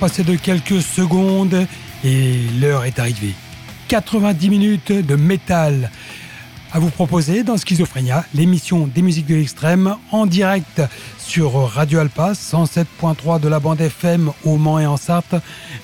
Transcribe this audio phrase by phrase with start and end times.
[0.00, 1.66] est 22h passées de quelques secondes
[2.04, 3.34] et l'heure est arrivée.
[3.88, 5.90] 90 minutes de métal
[6.72, 10.82] à vous proposer dans Schizophrénia, l'émission des musiques de l'extrême en direct
[11.18, 15.34] sur Radio Alpa 107.3 de la bande FM au Mans et en Sarthe,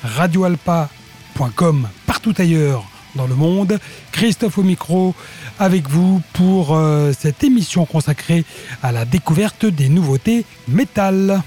[0.04, 2.84] radioalpa.com partout ailleurs
[3.16, 3.78] dans le monde.
[4.12, 5.14] Christophe au micro
[5.58, 8.44] avec vous pour euh, cette émission consacrée
[8.82, 11.42] à la découverte des nouveautés métal.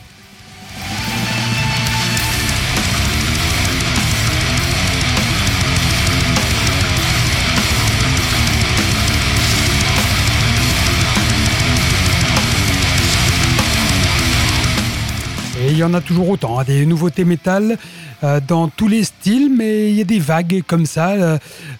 [15.79, 17.77] Y en a toujours autant, hein, des nouveautés métal
[18.23, 21.37] euh, dans tous les styles, mais il y a des vagues comme ça euh,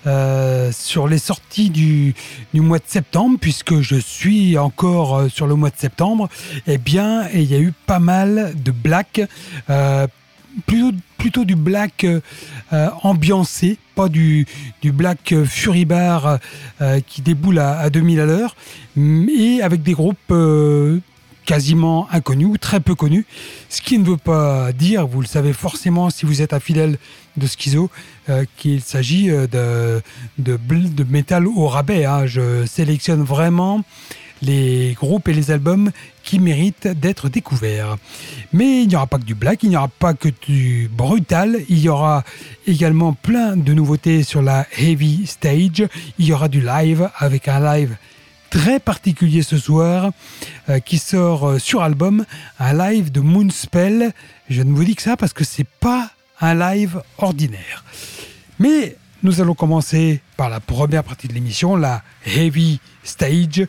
[0.08, 2.16] euh, sur les sorties du,
[2.54, 6.30] mois de septembre, puisque je suis encore sur le mois de septembre.
[6.66, 9.22] Eh bien, il y a eu pas mal de black,
[10.66, 12.06] plutôt, plutôt du black
[12.72, 14.48] ambiancé, pas du,
[14.82, 16.40] du black furibar
[17.06, 18.56] qui déboule à, à 2000 à l'heure,
[18.98, 20.34] et avec des groupes
[21.46, 23.26] quasiment inconnu ou très peu connu.
[23.70, 26.98] Ce qui ne veut pas dire, vous le savez forcément si vous êtes un fidèle
[27.38, 27.90] de Schizo,
[28.30, 30.02] euh, qu'il s'agit euh, de,
[30.38, 32.06] de, de, métal au rabais.
[32.06, 32.26] Hein.
[32.26, 33.84] Je sélectionne vraiment
[34.42, 35.92] les groupes et les albums
[36.24, 37.98] qui méritent d'être découverts.
[38.54, 41.58] Mais il n'y aura pas que du black, il n'y aura pas que du brutal,
[41.70, 42.24] il y aura
[42.68, 45.88] également plein de nouveautés sur la heavy stage,
[46.20, 47.98] il y aura du live avec un live
[48.50, 50.12] très particulier ce soir
[50.70, 52.26] euh, qui sort euh, sur album,
[52.60, 54.12] un live de Moonspell.
[54.50, 56.12] Je ne vous dis que ça parce que c'est pas
[56.42, 57.84] un live ordinaire.
[58.60, 63.68] Mais nous allons commencer par la première partie de l'émission, la Heavy Stage.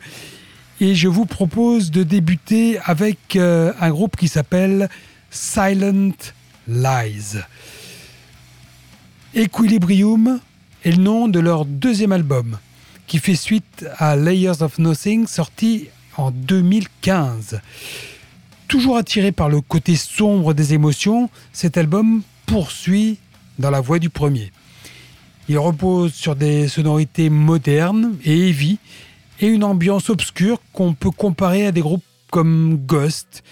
[0.79, 4.89] Et je vous propose de débuter avec euh, un groupe qui s'appelle
[5.29, 6.13] Silent
[6.67, 7.37] Lies.
[9.35, 10.39] Equilibrium
[10.83, 12.57] est le nom de leur deuxième album
[13.11, 17.59] qui fait suite à Layers of Nothing, sorti en 2015.
[18.69, 23.17] Toujours attiré par le côté sombre des émotions, cet album poursuit
[23.59, 24.53] dans la voie du premier.
[25.49, 28.79] Il repose sur des sonorités modernes et heavy
[29.41, 33.43] et une ambiance obscure qu'on peut comparer à des groupes comme Ghost,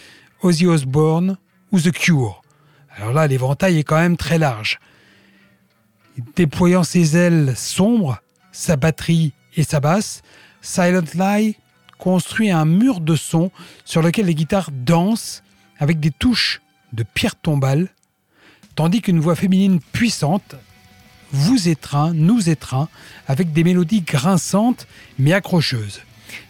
[0.41, 1.35] Ozzy Osbourne
[1.73, 2.41] ou The Cure.
[2.95, 4.79] Alors là, l'éventail est quand même très large.
[6.37, 8.21] Déployant ses ailes sombres,
[8.53, 10.21] sa batterie et sa basse,
[10.61, 11.57] Silent Lie
[11.97, 13.51] construit un mur de son
[13.83, 15.43] sur lequel les guitares dansent
[15.79, 16.61] avec des touches
[16.93, 17.89] de pierre tombale,
[18.75, 20.55] tandis qu'une voix féminine puissante
[21.31, 22.87] vous étreint, nous étreint,
[23.27, 24.87] avec des mélodies grinçantes
[25.19, 26.01] mais accrocheuses.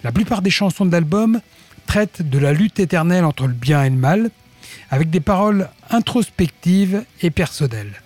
[0.04, 1.42] La plupart des chansons de l'album
[1.88, 4.30] traitent de la lutte éternelle entre le bien et le mal,
[4.92, 8.02] avec des paroles introspectives et personnelles.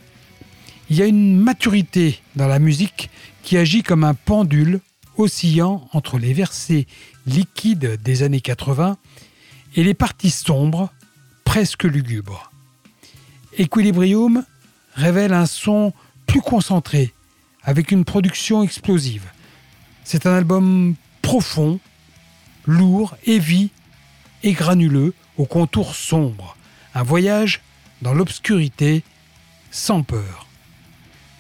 [0.90, 3.10] Il y a une maturité dans la musique
[3.44, 4.80] qui agit comme un pendule
[5.18, 6.88] oscillant entre les versets
[7.26, 8.98] liquides des années 80
[9.76, 10.92] et les parties sombres,
[11.46, 12.52] presque lugubres.
[13.58, 14.44] Equilibrium
[14.96, 15.94] révèle un son
[16.26, 17.14] plus concentré,
[17.64, 19.26] avec une production explosive.
[20.04, 21.80] C'est un album profond,
[22.66, 23.72] lourd, heavy
[24.44, 26.56] et granuleux, aux contours sombres.
[26.94, 27.62] Un voyage
[28.02, 29.04] dans l'obscurité,
[29.72, 30.48] sans peur.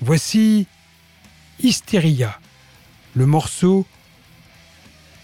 [0.01, 0.67] Voici
[1.61, 2.39] Hysteria,
[3.15, 3.85] le morceau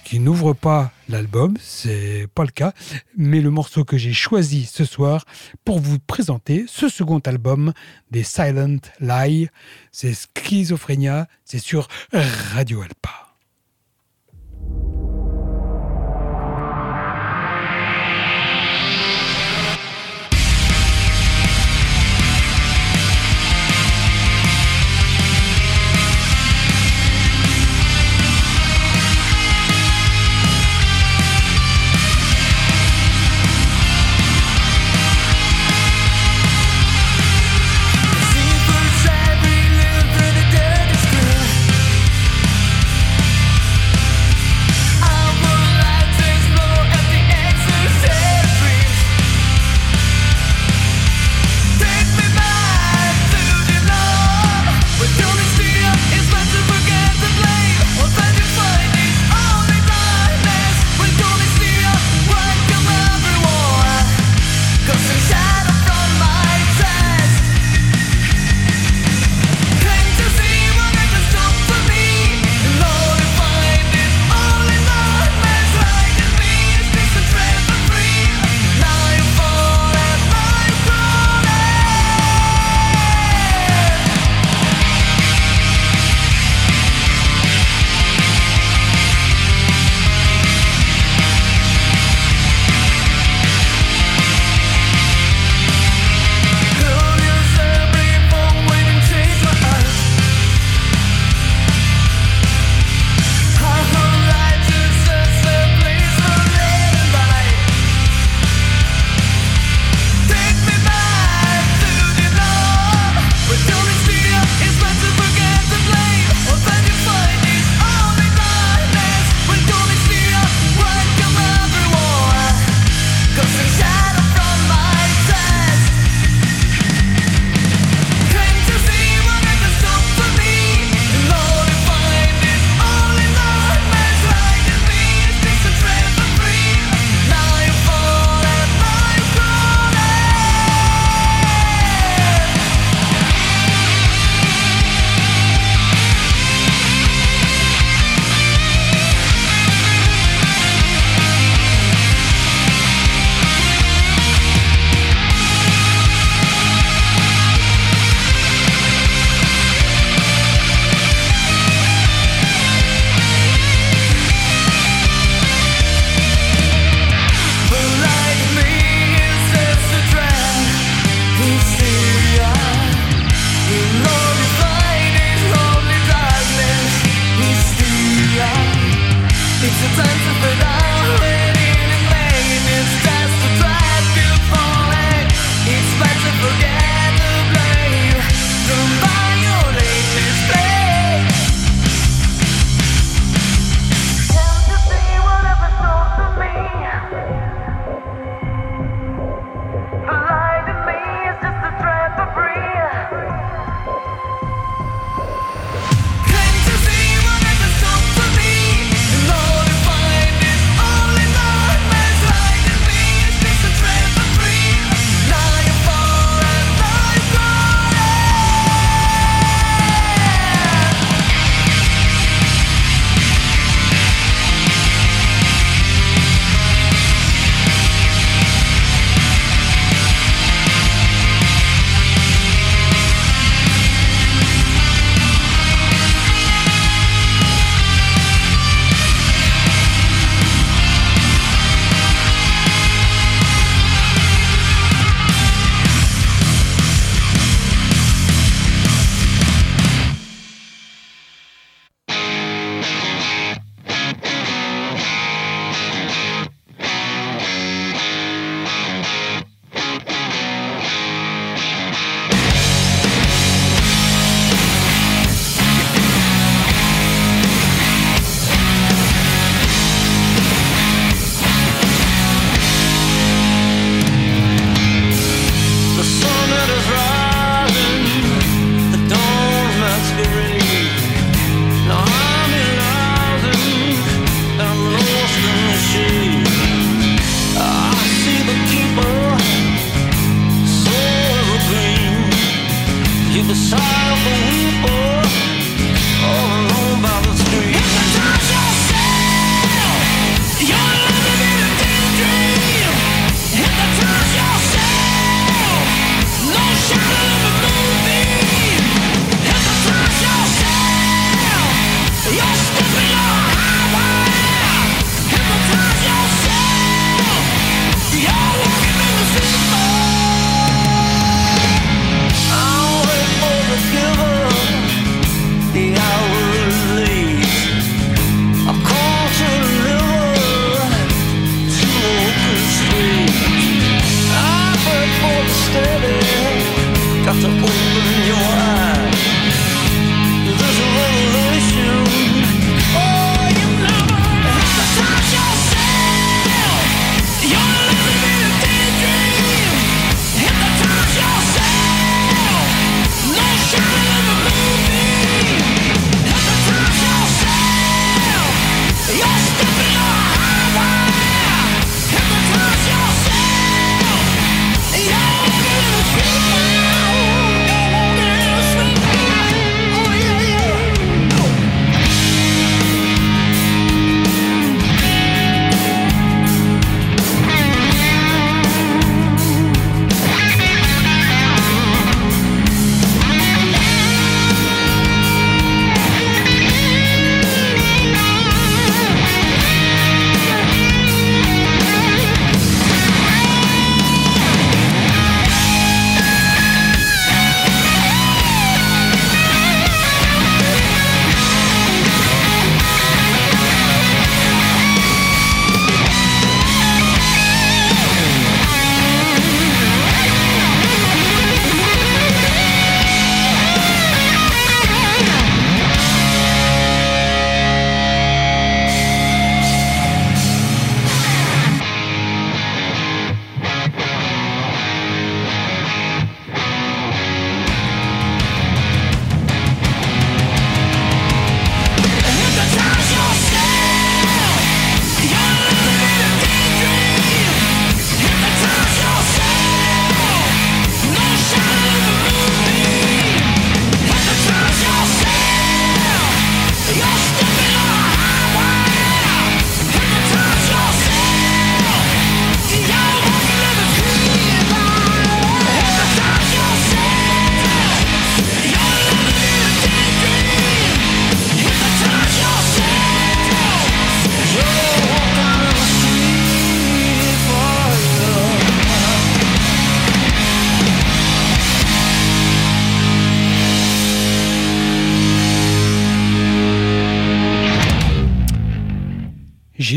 [0.04, 2.74] qui n'ouvre pas l'album, c'est pas le cas,
[3.16, 5.26] mais le morceau que j'ai choisi ce soir
[5.66, 7.74] pour vous présenter ce second album
[8.10, 9.50] des Silent Lie,
[9.92, 13.29] c'est Schizophrénia, c'est sur Radio Alpa.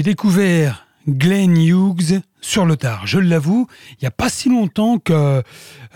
[0.03, 3.07] J'ai découvert Glenn Hughes sur le tard.
[3.07, 5.45] Je l'avoue, il n'y a pas si longtemps que,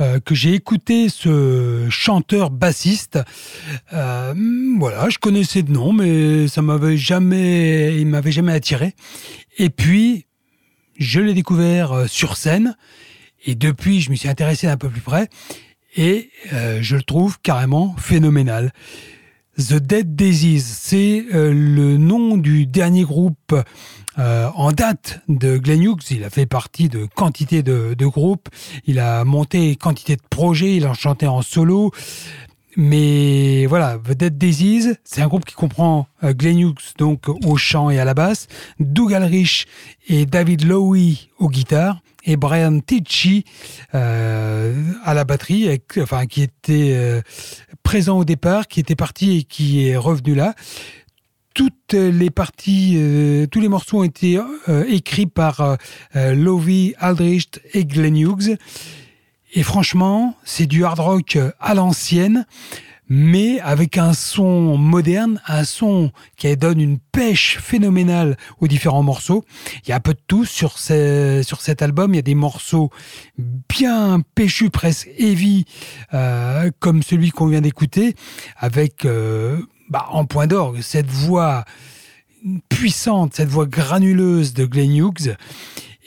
[0.00, 3.18] euh, que j'ai écouté ce chanteur bassiste.
[3.92, 4.32] Euh,
[4.78, 8.94] voilà, je connaissais de nom, mais ça m'avait jamais, il m'avait jamais attiré.
[9.58, 10.26] Et puis,
[10.96, 12.76] je l'ai découvert euh, sur scène.
[13.44, 15.28] Et depuis, je me suis intéressé d'un peu plus près.
[15.96, 18.72] Et je le trouve carrément phénoménal.
[19.58, 23.54] The Dead Daisies, c'est le nom du dernier groupe
[24.18, 28.48] euh, en date de Glenn Hughes, il a fait partie de quantité de, groupes,
[28.86, 31.92] il a monté quantité de projets, il a chanté en solo.
[32.78, 37.56] Mais voilà, The Dead Disease, c'est un groupe qui comprend euh, Glenn Hughes donc au
[37.56, 38.48] chant et à la basse,
[38.80, 39.66] Doug Alrich
[40.08, 43.44] et David Lowy au guitare et Brian Tichy
[43.94, 47.22] euh, à la batterie, enfin qui était
[47.82, 50.54] présent au départ, qui était parti et qui est revenu là
[51.56, 57.48] toutes les parties, euh, tous les morceaux ont été euh, écrits par euh, Lovie Aldrich
[57.72, 58.58] et Glenn Hughes.
[59.54, 62.44] Et franchement, c'est du hard rock à l'ancienne,
[63.08, 69.42] mais avec un son moderne, un son qui donne une pêche phénoménale aux différents morceaux.
[69.84, 72.12] Il y a un peu de tout sur, cet album.
[72.12, 72.90] Il y a des morceaux
[73.38, 75.64] bien péchus, presque heavy,
[76.80, 78.14] comme celui qu'on vient d'écouter,
[78.58, 79.06] avec
[79.88, 81.64] bah, en point d'orgue, cette voix
[82.68, 85.36] puissante, cette voix granuleuse de Glenn Hughes.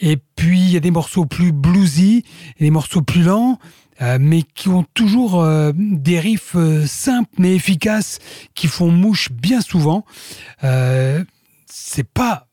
[0.02, 2.24] Et puis, il y a des morceaux plus bluesy,
[2.60, 3.60] des morceaux plus lents,
[4.02, 8.20] euh, mais qui ont toujours euh, des riffs euh, simples mais efficaces,
[8.56, 10.06] qui font mouche bien souvent.
[11.66, 12.48] c'est pas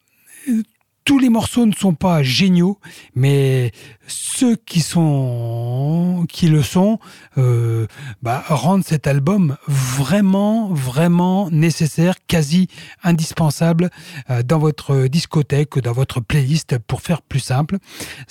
[1.07, 2.79] tous les morceaux ne sont pas géniaux,
[3.15, 3.71] mais
[4.09, 6.99] ceux qui sont, qui le sont,
[7.39, 7.87] euh,
[8.23, 12.67] bah, rendent cet album vraiment, vraiment nécessaire, quasi
[13.05, 13.91] indispensable
[14.31, 17.79] euh, dans votre discothèque, dans votre playlist, pour faire plus simple.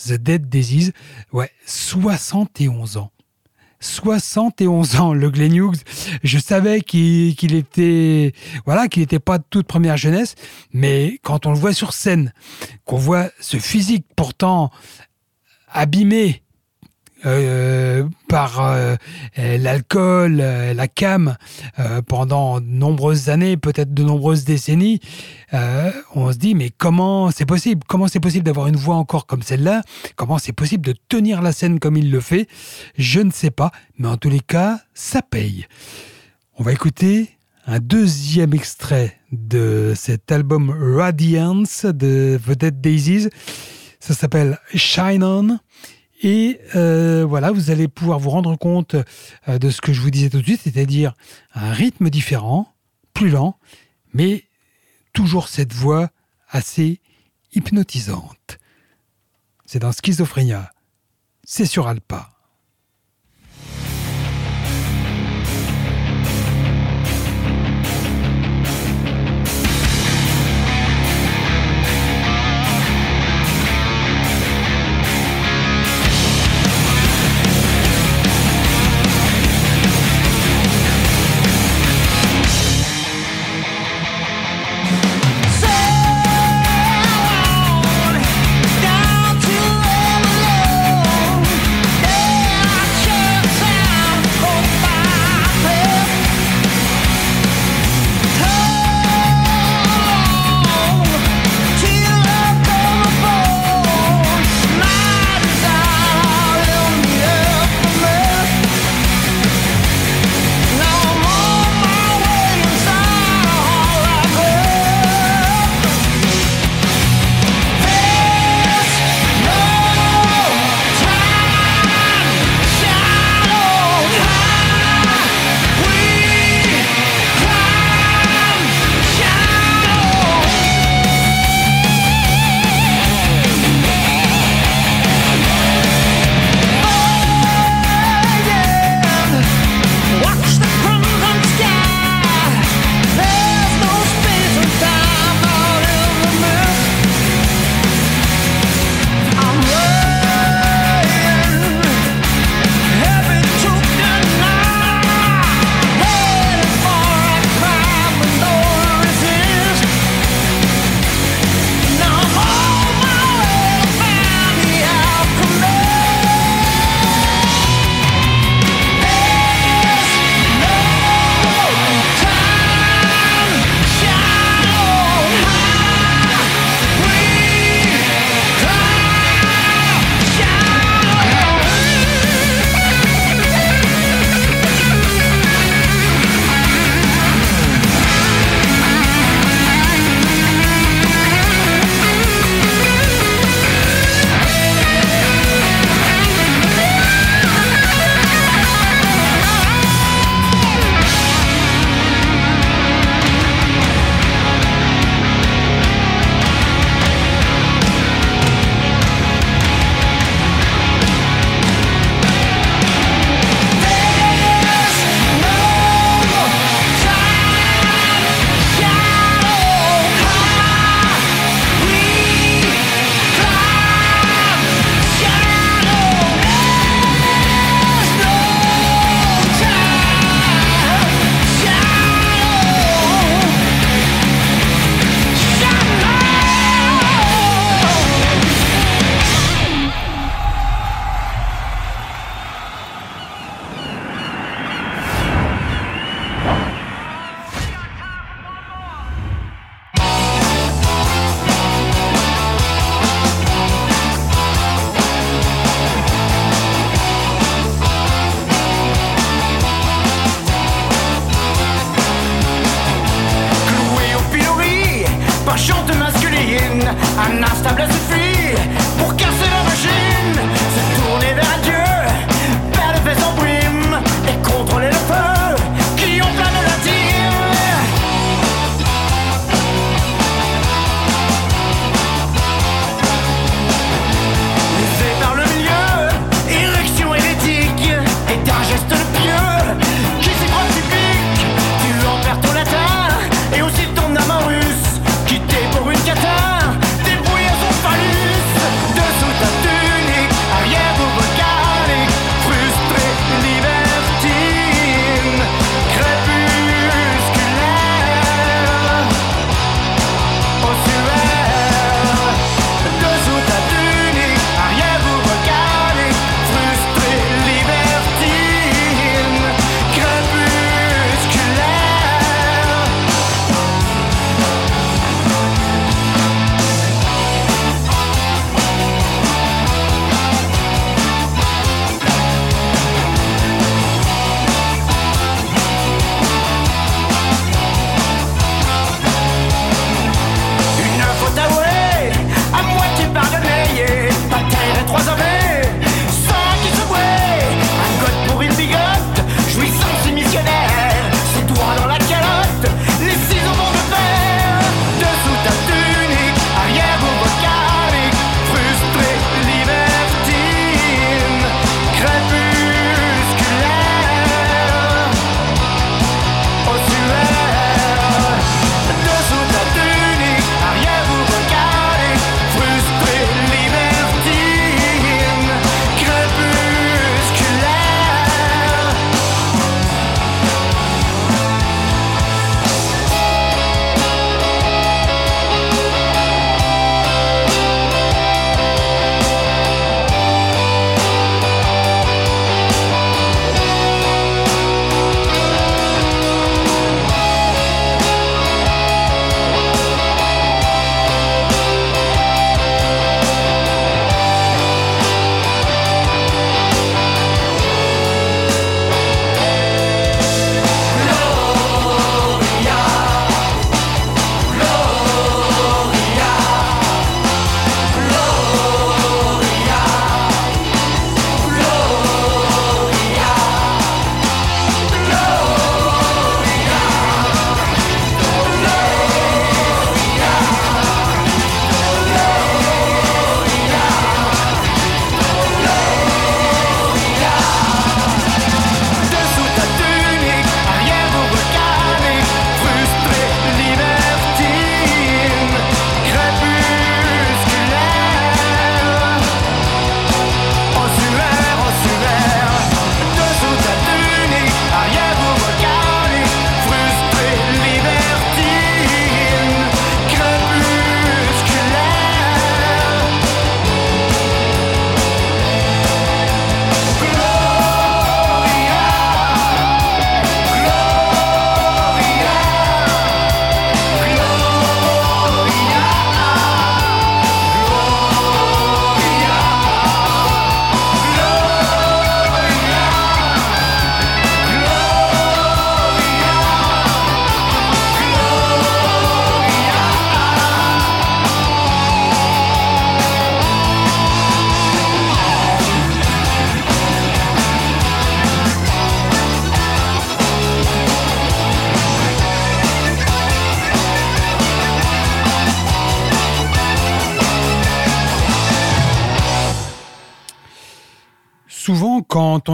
[0.06, 0.92] The Dead Disease,
[1.32, 3.12] ouais, 71 ans.
[3.80, 5.82] 71 ans, le Glenn Hughes.
[6.24, 8.34] Je savais qu'il était,
[8.66, 10.36] voilà, qu'il n'était pas de toute première jeunesse,
[10.74, 12.34] mais quand on le voit sur scène,
[12.86, 14.72] qu'on voit ce physique pourtant
[15.68, 16.45] abîmé
[18.28, 18.96] par euh,
[19.36, 21.36] l'alcool, euh, la cam,
[22.08, 25.00] pendant de nombreuses années, peut-être de nombreuses décennies,
[25.52, 27.82] on se dit mais comment c'est possible?
[27.88, 29.82] Comment c'est possible d'avoir une voix encore comme celle-là?
[30.16, 32.48] Comment c'est possible de tenir la scène comme il le fait?
[32.98, 35.66] Je ne sais pas, mais en tous les cas, ça paye.
[36.58, 37.32] On va écouter
[37.68, 43.30] un deuxième extrait de cet album Radiance de The Dead Daisies.
[44.00, 45.60] Ça s'appelle Shine On.
[46.22, 48.96] Et euh, voilà, vous allez pouvoir vous rendre compte
[49.48, 51.14] euh, de ce que je vous disais tout de suite, c'est-à-dire
[51.54, 52.74] un rythme différent,
[53.14, 53.60] plus lent,
[54.14, 54.46] mais
[55.14, 56.10] toujours cette voix
[56.50, 57.02] assez
[57.54, 58.60] hypnotisante.
[59.66, 60.72] C'est dans Schizophrénia.
[61.44, 62.35] C'est sur Alpa.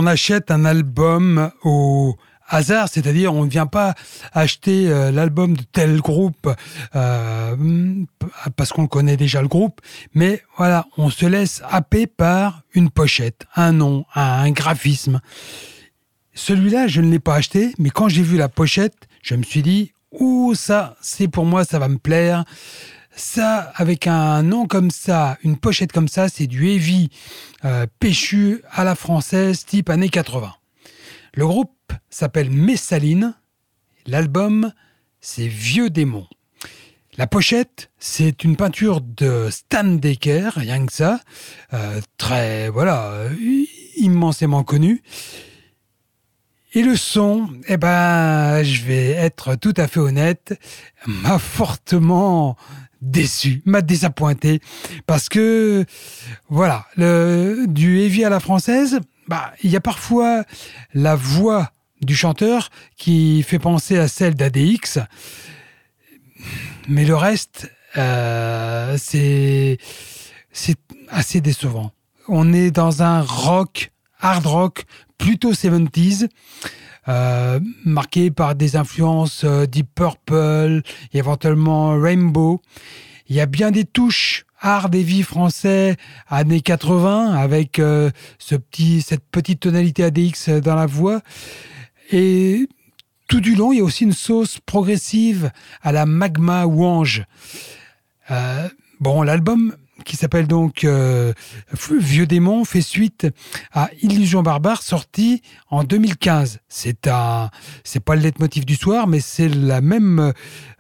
[0.02, 2.16] On achète un album au
[2.48, 3.94] hasard, c'est-à-dire on ne vient pas
[4.34, 6.50] acheter euh, l'album de tel groupe
[6.96, 7.56] euh,
[8.56, 9.80] parce qu'on connaît déjà le groupe,
[10.16, 15.22] mais voilà, on se laisse happer par une pochette, un nom, un, graphisme.
[16.34, 19.62] Celui-là, je ne l'ai pas acheté, mais quand j'ai vu la pochette, je me suis
[19.62, 22.44] dit, ouh, ça, c'est pour moi, ça va me plaire.
[23.15, 27.10] Ça, avec un nom comme ça, une pochette comme ça, c'est du heavy
[27.65, 30.54] euh, péchu à la française, type années 80.
[31.34, 33.36] Le groupe s'appelle Messaline.
[34.06, 34.71] L'album,
[35.19, 36.26] c'est Vieux démon.
[37.17, 41.19] La pochette, c'est une peinture de Stan Decker, rien que ça,
[41.74, 43.26] euh, très, voilà,
[43.97, 45.04] immensément connu.
[46.74, 50.58] Et le son, eh ben, je vais être tout à fait honnête,
[51.06, 52.56] m'a fortement
[53.02, 54.62] déçu, m'a désappointé,
[55.08, 55.86] parce que,
[56.50, 60.44] voilà, le, du heavy à la française, bah, il y a parfois
[60.94, 65.00] la voix du chanteur qui fait penser à celle d'ADX.
[66.88, 69.78] Mais le reste, euh, c'est
[71.10, 71.92] assez décevant.
[72.28, 74.86] On est dans un rock, hard rock,
[75.18, 76.28] plutôt 70s,
[77.08, 80.82] euh, marqué par des influences euh, Deep Purple,
[81.14, 82.62] éventuellement Rainbow.
[83.28, 85.96] Il y a bien des touches hard heavy français
[86.28, 91.22] années 80 avec ce petit, cette petite tonalité ADX dans la voix.
[92.12, 92.68] Et
[93.32, 97.24] tout du long, il y a aussi une sauce progressive à la magma ouange.
[98.30, 98.68] Euh,
[99.00, 101.34] bon, l'album qui s'appelle donc euh,
[102.00, 103.28] Vieux démon fait suite
[103.72, 106.60] à Illusion barbare sorti en 2015.
[106.68, 107.50] C'est un,
[107.84, 110.34] c'est pas le leitmotiv du soir, mais c'est la même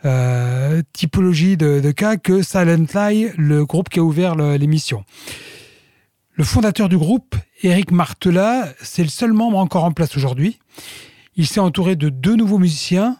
[0.05, 5.03] euh, typologie de, cas que Silent Lie, le groupe qui a ouvert l'émission.
[6.33, 10.59] Le fondateur du groupe, Eric Martela, c'est le seul membre encore en place aujourd'hui.
[11.35, 13.17] Il s'est entouré de deux nouveaux musiciens,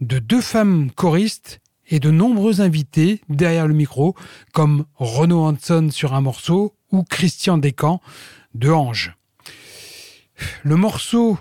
[0.00, 4.14] de deux femmes choristes et de nombreux invités derrière le micro,
[4.52, 8.00] comme Renaud Hanson sur un morceau ou Christian Descamps
[8.54, 9.14] de Ange.
[10.62, 11.38] Le morceau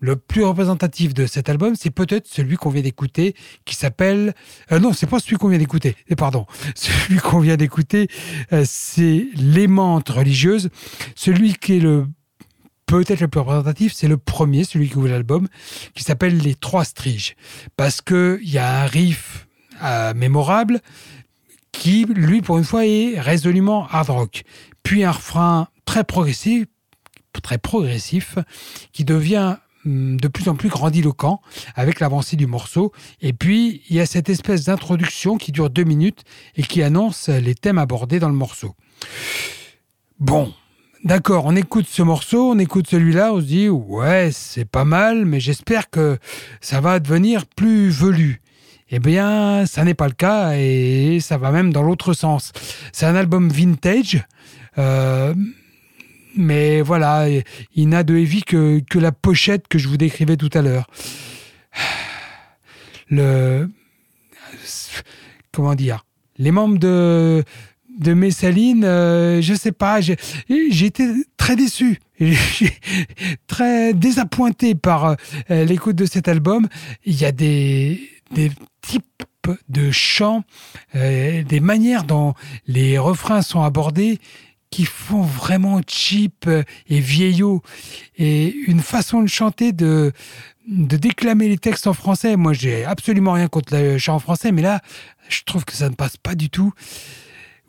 [0.00, 3.34] le plus représentatif de cet album, c'est peut-être celui qu'on vient d'écouter,
[3.66, 4.34] qui s'appelle...
[4.72, 6.46] Euh, non, c'est pas celui qu'on vient d'écouter, eh, pardon.
[6.74, 8.08] Celui qu'on vient d'écouter,
[8.54, 10.70] euh, c'est L'aimante religieuse,
[11.14, 12.06] celui qui est le
[12.86, 15.46] peut-être le plus représentatif, c'est le premier, celui qui ouvre l'album,
[15.94, 17.36] qui s'appelle Les Trois Striges.
[17.76, 19.46] Parce qu'il y a un riff
[19.82, 20.80] euh, mémorable
[21.72, 24.42] qui, lui, pour une fois, est résolument hard rock.
[24.82, 26.66] Puis un refrain très progressif,
[27.42, 28.38] très progressif,
[28.92, 31.40] qui devient hum, de plus en plus grandiloquent
[31.74, 32.92] avec l'avancée du morceau.
[33.20, 36.24] Et puis, il y a cette espèce d'introduction qui dure deux minutes
[36.56, 38.74] et qui annonce les thèmes abordés dans le morceau.
[40.18, 40.52] Bon,
[41.02, 45.24] D'accord, on écoute ce morceau, on écoute celui-là, on se dit ouais, c'est pas mal,
[45.24, 46.18] mais j'espère que
[46.60, 48.42] ça va devenir plus velu.
[48.92, 52.52] Eh bien, ça n'est pas le cas et ça va même dans l'autre sens.
[52.92, 54.20] C'est un album vintage,
[54.78, 55.32] euh,
[56.36, 57.26] mais voilà,
[57.74, 60.86] il n'a de heavy que, la pochette que je vous décrivais tout à l'heure.
[63.08, 63.68] Le.
[65.52, 66.04] Comment dire
[66.38, 67.44] Les membres de
[67.98, 70.16] de Messaline, euh, je sais pas, j'ai
[70.48, 71.98] été très déçu,
[73.46, 75.16] très désappointé par
[75.50, 76.68] euh, l'écoute de cet album.
[77.04, 78.00] Il y a des
[78.80, 79.04] types
[79.68, 80.44] de chants,
[80.94, 82.34] euh, des manières dont
[82.66, 84.18] les refrains sont abordés
[84.70, 86.48] qui font vraiment cheap
[86.88, 87.60] et vieillot
[88.16, 90.12] et une façon de chanter de
[90.68, 92.36] de déclamer les textes en français.
[92.36, 94.80] Moi, j'ai absolument rien contre le chant en français, mais là,
[95.28, 96.72] je trouve que ça ne passe pas du tout.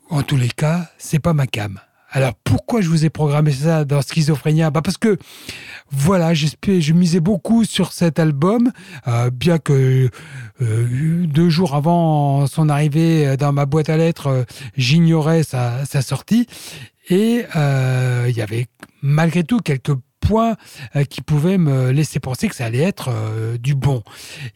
[0.08, 1.80] En tous les cas, c'est pas ma cam.
[2.14, 4.70] Alors pourquoi je vous ai programmé ça dans Schizophrénia?
[4.70, 5.16] Bah Parce que
[5.90, 8.70] voilà, je misais beaucoup sur cet album,
[9.08, 10.10] euh, bien que
[10.60, 14.44] euh, deux jours avant son arrivée dans ma boîte à lettres, euh,
[14.76, 16.46] j'ignorais sa, sortie.
[17.08, 18.66] Et il y avait
[19.00, 20.56] malgré tout quelques points
[20.96, 24.02] euh, qui pouvaient me laisser penser que ça allait être euh, du bon.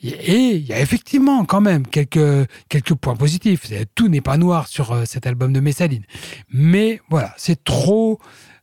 [0.02, 3.70] Et il y a effectivement quand même quelques, quelques points positifs.
[3.94, 6.04] Tout n'est pas noir sur euh, cet album de Messaline.
[6.48, 8.18] Mais voilà, c'est trop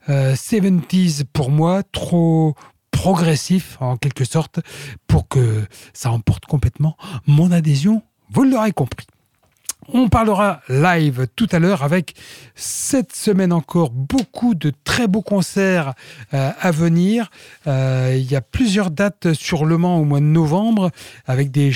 [0.09, 2.55] 70s pour moi, trop
[2.91, 4.59] progressif en quelque sorte
[5.07, 5.63] pour que
[5.93, 8.01] ça emporte complètement mon adhésion.
[8.29, 9.05] Vous l'aurez compris.
[9.89, 12.15] On parlera live tout à l'heure avec
[12.55, 15.93] cette semaine encore beaucoup de très beaux concerts
[16.33, 17.29] euh, à venir.
[17.67, 20.91] Euh, il y a plusieurs dates sur Le Mans au mois de novembre
[21.25, 21.73] avec des,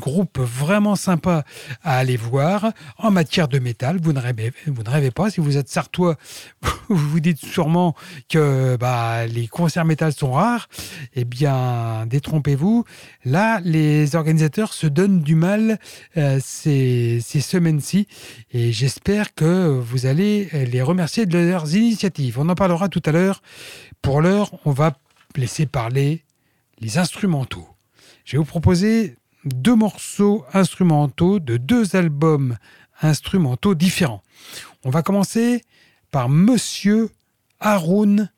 [0.00, 1.42] groupes vraiment sympas
[1.82, 3.98] à aller voir en matière de métal.
[4.02, 6.16] Vous ne rêvez, pas, si vous êtes sartois,
[6.88, 7.94] vous vous dites sûrement
[8.28, 10.68] que bah, les concerts métal sont rares.
[11.14, 12.84] Eh bien, détrompez-vous.
[13.24, 15.78] Là, les organisateurs se donnent du mal.
[16.16, 16.38] Euh,
[17.20, 18.06] ces, semaines-ci
[18.52, 22.38] et j'espère que vous allez les remercier de leurs initiatives.
[22.38, 23.42] On en parlera tout à l'heure.
[24.02, 24.96] Pour l'heure, on va
[25.36, 26.24] laisser parler
[26.80, 27.66] les instrumentaux.
[28.24, 32.56] Je vais vous proposer deux morceaux instrumentaux de deux albums
[33.00, 34.22] instrumentaux différents.
[34.84, 35.64] On va commencer
[36.10, 37.10] par Monsieur
[37.60, 38.30] Haroun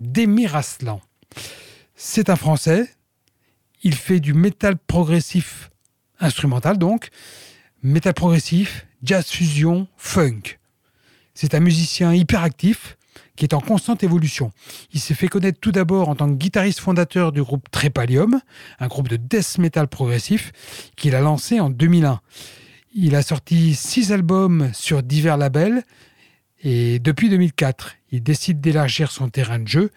[0.00, 1.00] Demiraslan.
[1.94, 2.88] C'est un Français.
[3.82, 5.70] Il fait du métal progressif
[6.18, 7.08] instrumental donc
[7.82, 10.58] métal progressif, jazz fusion, funk.
[11.34, 12.96] C'est un musicien hyperactif
[13.36, 14.52] qui est en constante évolution.
[14.92, 18.40] Il s'est fait connaître tout d'abord en tant que guitariste fondateur du groupe Trépalium,
[18.78, 20.52] un groupe de death metal progressif
[20.96, 22.20] qu'il a lancé en 2001.
[22.94, 25.84] Il a sorti six albums sur divers labels
[26.62, 29.90] et depuis 2004, il décide d'élargir son terrain de jeu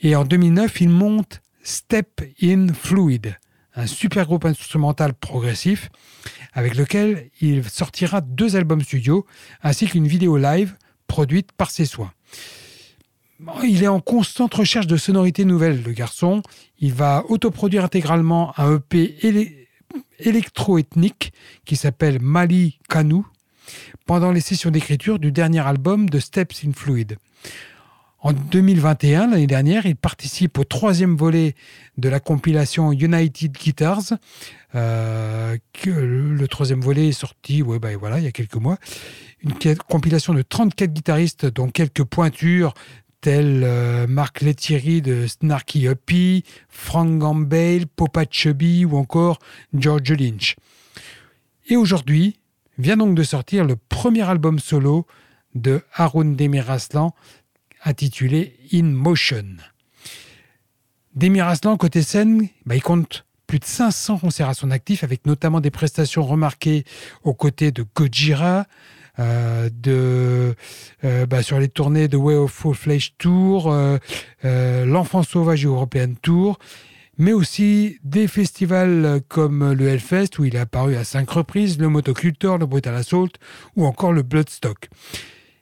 [0.00, 3.36] et en 2009, il monte Step in Fluid,
[3.80, 5.90] un super groupe instrumental progressif
[6.52, 9.26] avec lequel il sortira deux albums studio
[9.62, 12.12] ainsi qu'une vidéo live produite par ses soins.
[13.64, 16.42] Il est en constante recherche de sonorités nouvelles, le garçon.
[16.78, 19.16] Il va autoproduire intégralement un EP
[20.18, 21.32] électro-ethnique
[21.64, 23.22] qui s'appelle Mali Kanu
[24.04, 27.16] pendant les sessions d'écriture du dernier album de Steps in Fluid.
[28.22, 31.54] En 2021, l'année dernière, il participe au troisième volet
[31.96, 34.12] de la compilation United Guitars.
[34.74, 35.56] Euh,
[35.86, 38.76] le troisième volet est sorti ouais, bah, voilà, il y a quelques mois.
[39.42, 39.54] Une
[39.88, 42.74] compilation de 34 guitaristes, dont quelques pointures
[43.22, 49.38] tels euh, Marc Lettieri de Snarky Uppy, Frank Gambale, Popa Chubby ou encore
[49.72, 50.56] George Lynch.
[51.68, 52.38] Et aujourd'hui,
[52.76, 55.06] vient donc de sortir le premier album solo
[55.54, 57.12] de Haroun Demiraslan,
[57.84, 59.56] intitulé In Motion.
[61.14, 65.26] Demir Aslan, côté scène, bah, il compte plus de 500 concerts à son actif, avec
[65.26, 66.84] notamment des prestations remarquées
[67.24, 68.66] aux côtés de Gojira,
[69.18, 70.54] euh, de,
[71.04, 73.98] euh, bah, sur les tournées de Way of Full Flesh Tour, euh,
[74.86, 76.60] l'Enfant Sauvage European Tour,
[77.18, 81.88] mais aussi des festivals comme le Hellfest, où il est apparu à cinq reprises, le
[81.88, 83.32] Motocultor, le Brutal Assault,
[83.74, 84.88] ou encore le Bloodstock.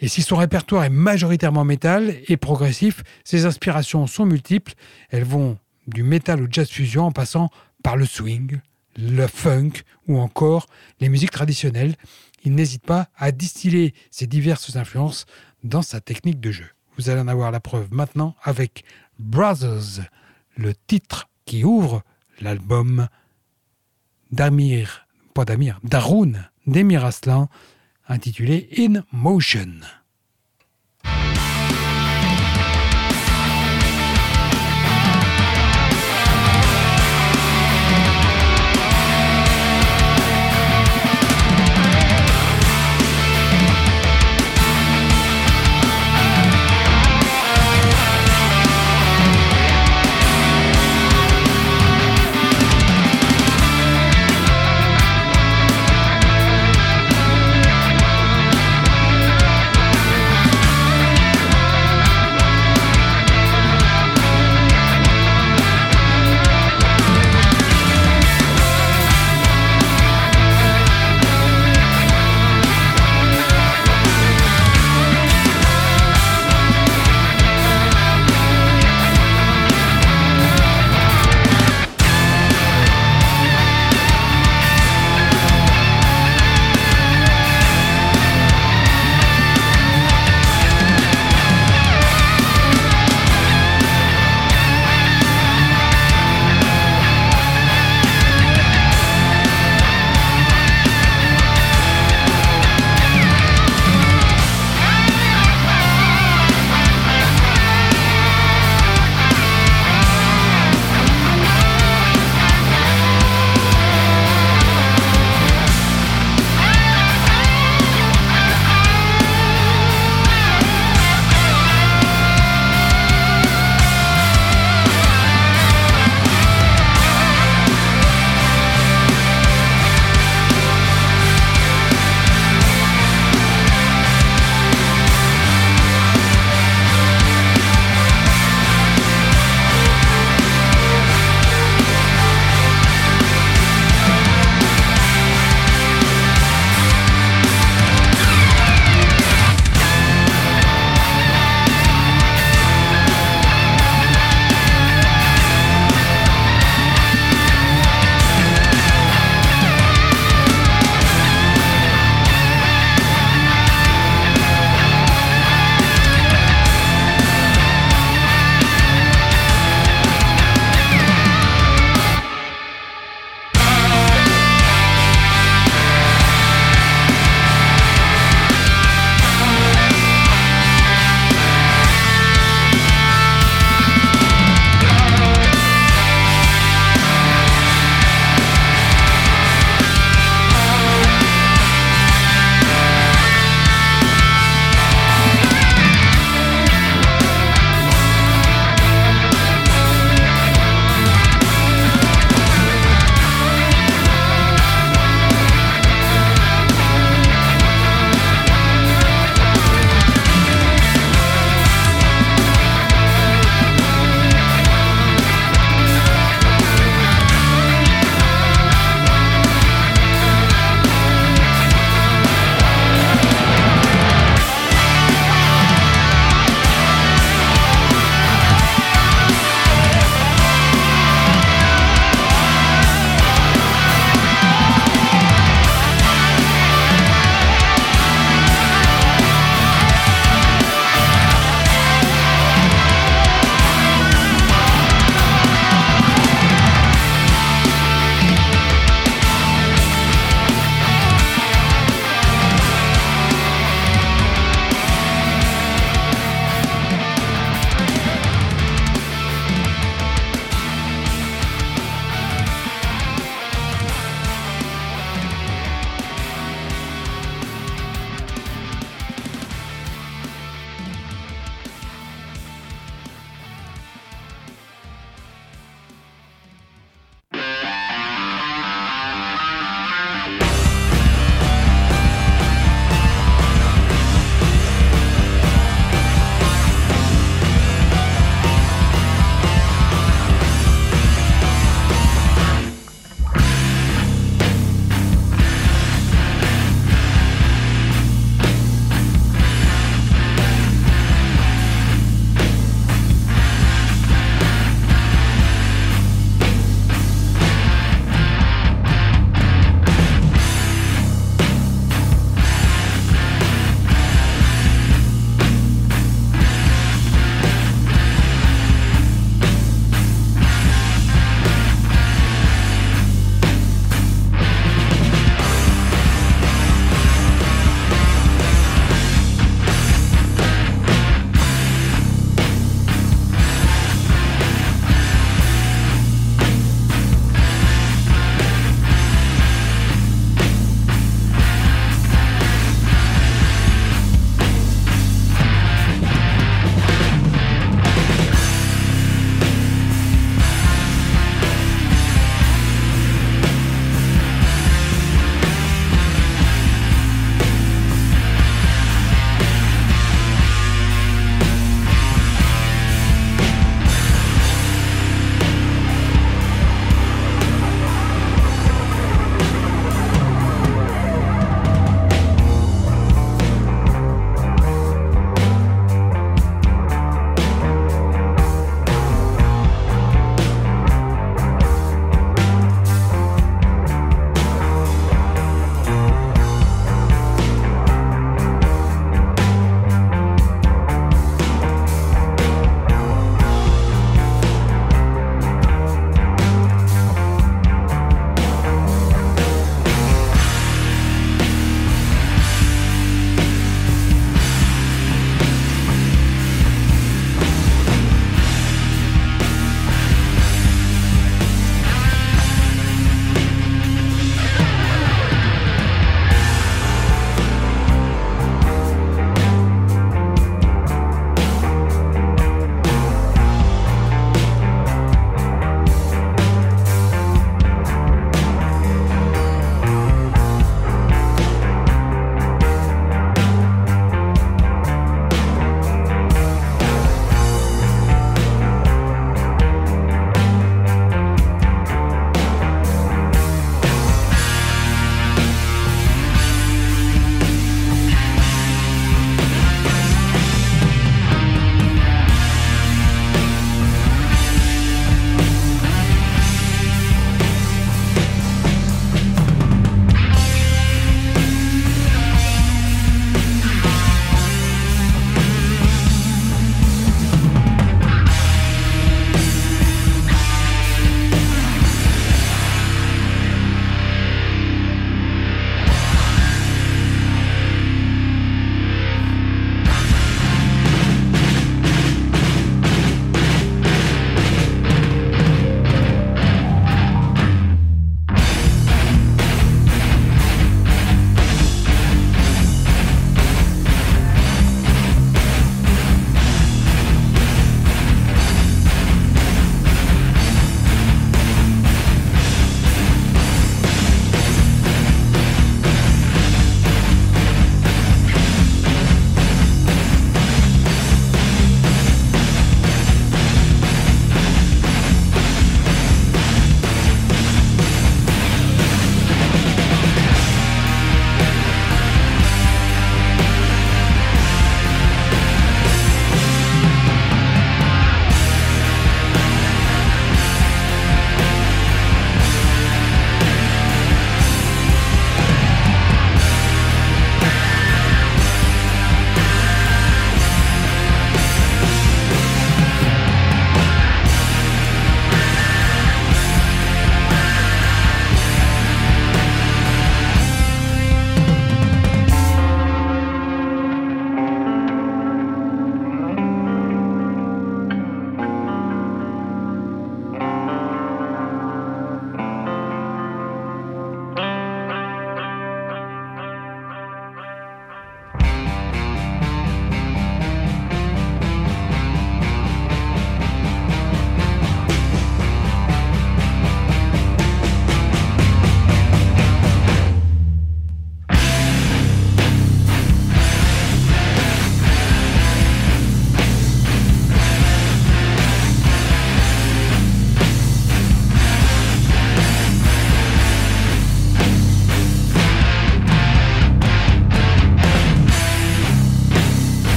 [0.00, 4.72] Et si son répertoire est majoritairement métal et progressif, ses inspirations sont multiples.
[5.10, 7.50] Elles vont du métal au jazz fusion en passant
[7.82, 8.60] par le swing,
[8.96, 9.72] le funk
[10.08, 10.66] ou encore
[11.00, 11.94] les musiques traditionnelles.
[12.44, 15.26] Il n'hésite pas à distiller ses diverses influences
[15.64, 16.66] dans sa technique de jeu.
[16.96, 18.84] Vous allez en avoir la preuve maintenant avec
[19.18, 20.00] Brothers,
[20.56, 22.02] le titre qui ouvre
[22.40, 23.08] l'album
[24.32, 26.32] d'Amir, pas d'Amir, d'Arun
[26.66, 27.48] d'Emir Aslan,
[28.10, 29.99] intitulé In Motion.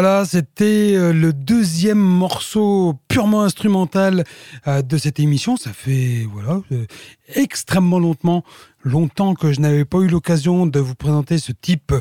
[0.00, 4.22] Voilà, c'était euh, le deuxième morceau purement instrumental
[4.68, 5.56] euh, de cette émission.
[5.56, 6.86] Ça fait voilà euh,
[7.34, 8.44] extrêmement longtemps,
[8.88, 11.92] longtemps que je n'avais pas eu l'occasion de vous présenter ce type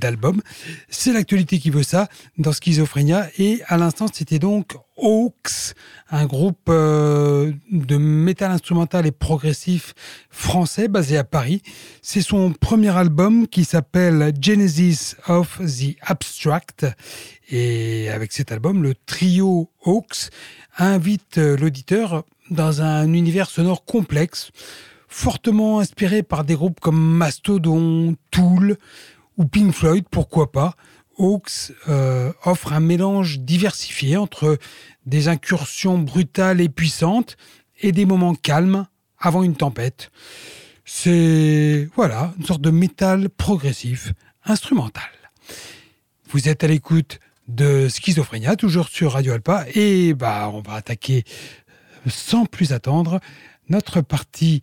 [0.00, 0.40] d'album.
[0.88, 2.08] C'est l'actualité qui veut ça
[2.38, 3.28] dans Schizophrénia.
[3.38, 5.74] Et à l'instant, c'était donc Hawks,
[6.10, 9.94] un groupe de métal instrumental et progressif
[10.30, 11.62] français basé à Paris.
[12.02, 16.86] C'est son premier album qui s'appelle Genesis of the Abstract.
[17.50, 20.30] Et avec cet album, le trio Hawks
[20.78, 24.50] invite euh, l'auditeur dans un univers sonore complexe,
[25.12, 28.78] fortement inspiré par des groupes comme Mastodon, Tool
[29.36, 30.74] ou Pink Floyd, pourquoi pas.
[31.18, 34.58] Hawks euh, offre un mélange diversifié entre
[35.04, 37.36] des incursions brutales et puissantes
[37.80, 38.86] et des moments calmes
[39.18, 40.10] avant une tempête.
[40.84, 45.04] C'est voilà une sorte de métal progressif instrumental.
[46.30, 51.24] Vous êtes à l'écoute de Schizophrénia, toujours sur Radio Alpa, et bah on va attaquer
[52.08, 53.20] sans plus attendre
[53.68, 54.62] notre partie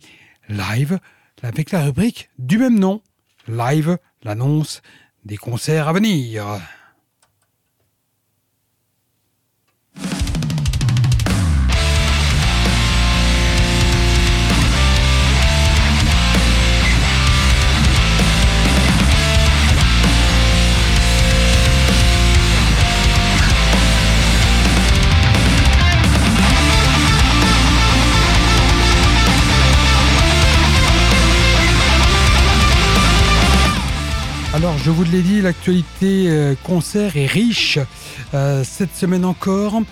[0.50, 0.98] live
[1.42, 3.02] avec la rubrique du même nom,
[3.48, 4.82] live, l'annonce
[5.24, 6.60] des concerts à venir.
[35.50, 37.80] L'actualité euh, concert est riche.
[38.34, 39.82] Euh, cette semaine encore,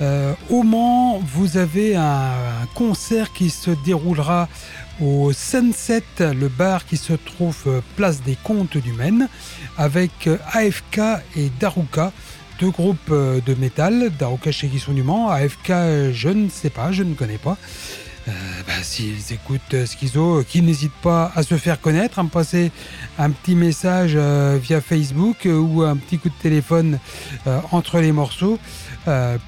[0.00, 2.30] euh, au Mans, vous avez un,
[2.76, 4.48] concert qui se déroulera
[5.00, 9.28] au Sunset, le bar qui se trouve place des Comptes du Maine,
[9.76, 11.00] avec AFK
[11.36, 12.12] et Daruka,
[12.60, 14.12] deux groupes de métal.
[14.16, 15.72] Daruka chez Guisson du Mans, AFK,
[16.12, 17.56] je ne sais pas, je ne connais pas.
[18.28, 18.32] Euh,
[18.66, 22.70] bah, s'ils écoutent euh, Schizo, qu'ils n'hésitent pas à se faire connaître, à me passer
[23.18, 26.98] un petit message euh, via Facebook ou un petit coup de téléphone
[27.72, 28.58] entre les morceaux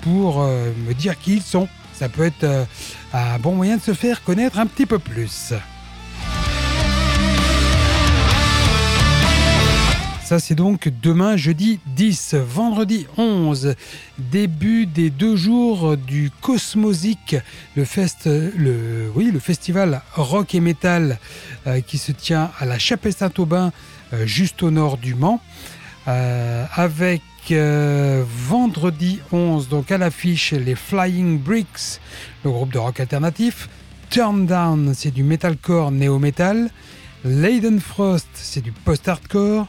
[0.02, 1.68] pour me dire qui ils sont.
[1.92, 2.66] Ça peut être
[3.12, 5.52] un bon moyen de se faire connaître un petit peu plus.
[10.38, 13.74] C'est donc demain, jeudi 10, vendredi 11,
[14.18, 17.36] début des deux jours du Cosmosic,
[17.76, 21.18] le, fest, le, oui, le festival rock et metal
[21.66, 23.72] euh, qui se tient à la Chapelle Saint-Aubin,
[24.12, 25.40] euh, juste au nord du Mans,
[26.08, 27.22] euh, avec
[28.48, 32.00] vendredi 11, donc à l'affiche, les Flying Bricks,
[32.44, 33.68] le groupe de rock alternatif.
[34.08, 36.70] Turn Down, c'est du metalcore néo-metal.
[37.24, 39.66] Leiden Frost, c'est du post-hardcore.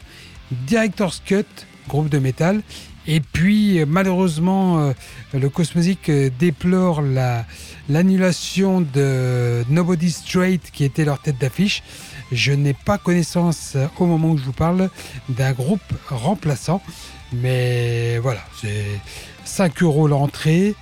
[0.50, 1.46] Director's Cut,
[1.88, 2.62] groupe de métal.
[3.06, 4.92] Et puis, malheureusement, euh,
[5.34, 7.02] le Cosmosic euh, déplore
[7.88, 11.82] l'annulation de Nobody Straight, qui était leur tête d'affiche.
[12.32, 14.88] Je n'ai pas connaissance, euh, au moment où je vous parle,
[15.28, 16.80] d'un groupe remplaçant.
[17.34, 18.86] Mais voilà, c'est
[19.44, 20.74] 5 euros l'entrée.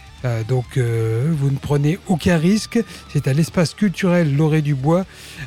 [0.49, 2.79] Donc vous ne prenez aucun risque.
[3.13, 5.05] C'est à l'espace culturel Loré du Bois,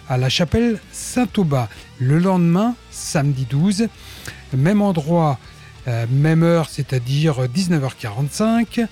[0.10, 1.68] à la chapelle Saint-Aubin.
[2.00, 3.88] Le lendemain, samedi 12,
[4.54, 5.40] même endroit,
[5.88, 8.88] euh, même heure, c'est-à-dire 19h45.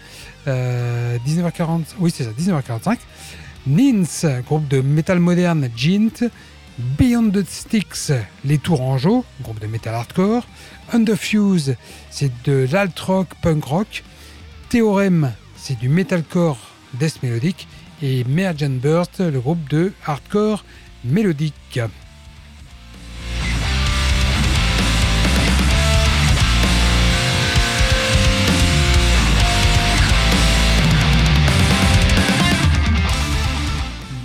[0.45, 2.97] 19h40, euh, oui c'est ça, 19h45.
[3.65, 6.29] Nins, groupe de métal moderne Jint.
[6.79, 8.11] Beyond the Sticks,
[8.43, 10.47] les Tourangeaux, groupe de metal hardcore.
[10.91, 11.75] Underfuse,
[12.09, 14.03] c'est de l'alt rock punk rock.
[14.69, 15.31] Theorem,
[15.65, 16.57] c'est du metalcore
[16.95, 17.69] death mélodique.
[18.01, 20.65] Et Merge Burst, le groupe de hardcore
[21.05, 21.79] mélodique.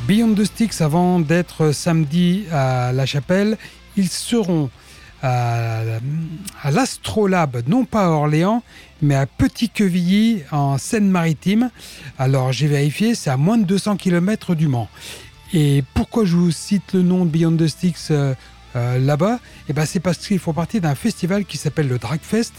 [0.09, 3.57] Beyond the Sticks, avant d'être samedi à La Chapelle,
[3.97, 4.71] ils seront
[5.23, 5.83] à,
[6.71, 8.63] l'Astrolabe, non pas à Orléans,
[9.03, 11.71] mais à Petit-Quevilly, en Seine-Maritime.
[12.19, 14.89] Alors j'ai vérifié, c'est à moins de 200 km du Mans.
[15.53, 18.35] Et pourquoi je vous cite le nom de Beyond the Sticks euh,
[18.77, 19.41] euh, là-bas?
[19.69, 22.53] Eh ben, C'est parce qu'ils font partie d'un festival qui s'appelle le Dragfest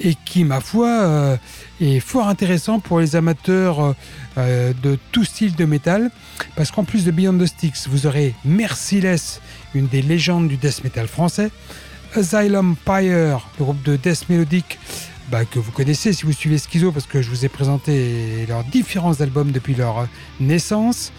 [0.00, 1.36] et qui, ma foi, euh,
[1.80, 3.94] est fort intéressant pour les amateurs
[4.36, 6.10] de tout style de métal.
[6.56, 9.40] Parce qu'en plus de Beyond the Sticks, vous aurez Merciless,
[9.74, 11.50] une des légendes du death metal français,
[12.16, 14.78] Asylum Pyre, le groupe de death mélodique
[15.30, 18.62] bah, que vous connaissez si vous suivez Schizo, parce que je vous ai présenté leurs
[18.62, 20.06] différents albums depuis leur
[20.38, 21.12] naissance.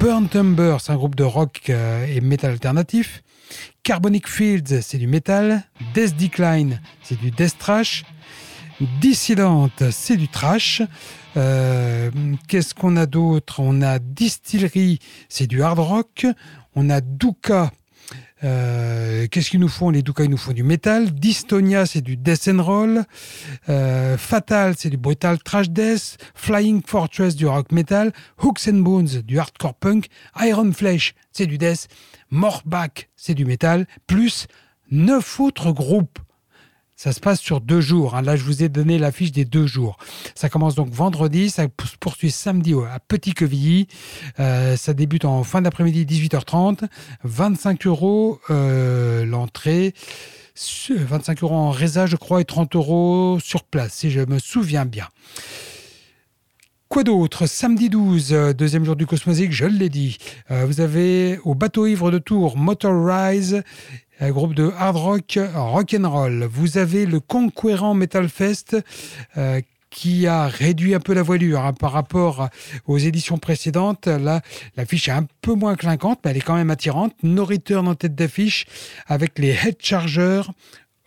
[0.00, 3.22] Burn Timber, c'est un groupe de rock euh, et metal alternatif.
[3.84, 5.62] Carbonic Fields, c'est du metal.
[5.94, 8.04] Death Decline, c'est du death trash.
[9.00, 10.82] Dissident, c'est du trash.
[11.36, 12.10] Euh,
[12.48, 13.60] qu'est-ce qu'on a d'autre?
[13.60, 16.26] On a Distillery, c'est du hard rock.
[16.74, 17.70] On a Duka.
[18.44, 21.12] Euh, qu'est-ce qu'ils nous font Les Duka, ils nous font du métal.
[21.12, 23.04] Dystonia, c'est du death and roll.
[23.68, 26.18] Euh, Fatal, c'est du brutal trash death.
[26.34, 28.12] Flying Fortress, du rock metal.
[28.42, 30.08] Hooks and Bones, du hardcore punk.
[30.40, 31.88] Iron Flesh, c'est du death.
[32.30, 33.86] Morback, c'est du métal.
[34.06, 34.46] Plus
[34.90, 36.18] neuf autres groupes.
[36.96, 38.14] Ça se passe sur deux jours.
[38.14, 38.22] Hein.
[38.22, 39.96] Là, je vous ai donné l'affiche des deux jours.
[40.34, 43.88] Ça commence donc vendredi, ça se poursuit samedi à Petit-Quevilly.
[44.38, 46.84] Euh, ça débute en fin d'après-midi, 18h30.
[47.24, 49.94] 25 euros euh, l'entrée.
[50.90, 54.84] 25 euros en résa, je crois, et 30 euros sur place, si je me souviens
[54.84, 55.08] bien.
[56.94, 60.16] Quoi d'autre Samedi 12, euh, deuxième jour du Cosmosique, je l'ai dit.
[60.48, 63.64] vous avez au bateau ivre de Tours Motor Rise
[64.22, 66.44] groupe de hard rock, rock and roll.
[66.44, 68.76] Vous avez le Conquérant Metal Fest
[69.36, 72.48] euh, qui a réduit un peu la voilure hein, par rapport
[72.86, 74.06] aux éditions précédentes.
[74.06, 74.40] Là,
[74.76, 77.12] l'affiche est un peu moins clinquante, mais elle est quand même attirante.
[77.24, 78.66] No en tête d'affiche
[79.08, 80.42] avec les Head Chargers,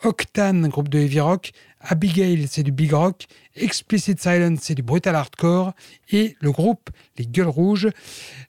[0.04, 5.16] Octane, groupe de heavy rock, Abigail, c'est du big rock, Explicit Silence, c'est du brutal
[5.16, 5.74] hardcore,
[6.12, 7.90] et le groupe Les Gueules Rouges.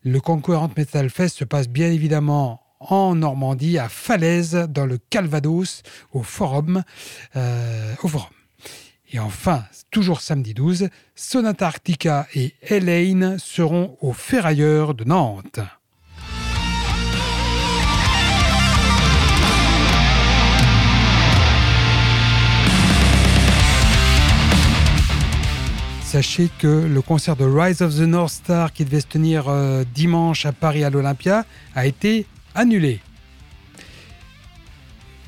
[0.04, 5.82] Le Conquérant Metal Fest se passe bien évidemment en Normandie, à Falaise, dans le Calvados,
[6.12, 6.82] au Forum.
[7.36, 8.30] Euh, au Forum.
[9.10, 15.60] Et enfin, toujours samedi 12, Sonata Arctica et Elaine seront au Ferrailleur de Nantes.
[26.08, 29.84] Sachez que le concert de Rise of the North Star qui devait se tenir euh,
[29.94, 31.44] dimanche à Paris à l'Olympia
[31.74, 33.00] a été annulé.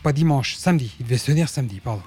[0.03, 0.97] Pas dimanche, samedi.
[0.99, 2.01] Il devait se tenir samedi, pardon.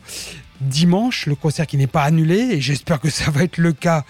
[0.59, 4.05] Dimanche, le concert qui n'est pas annulé, et j'espère que ça va être le cas,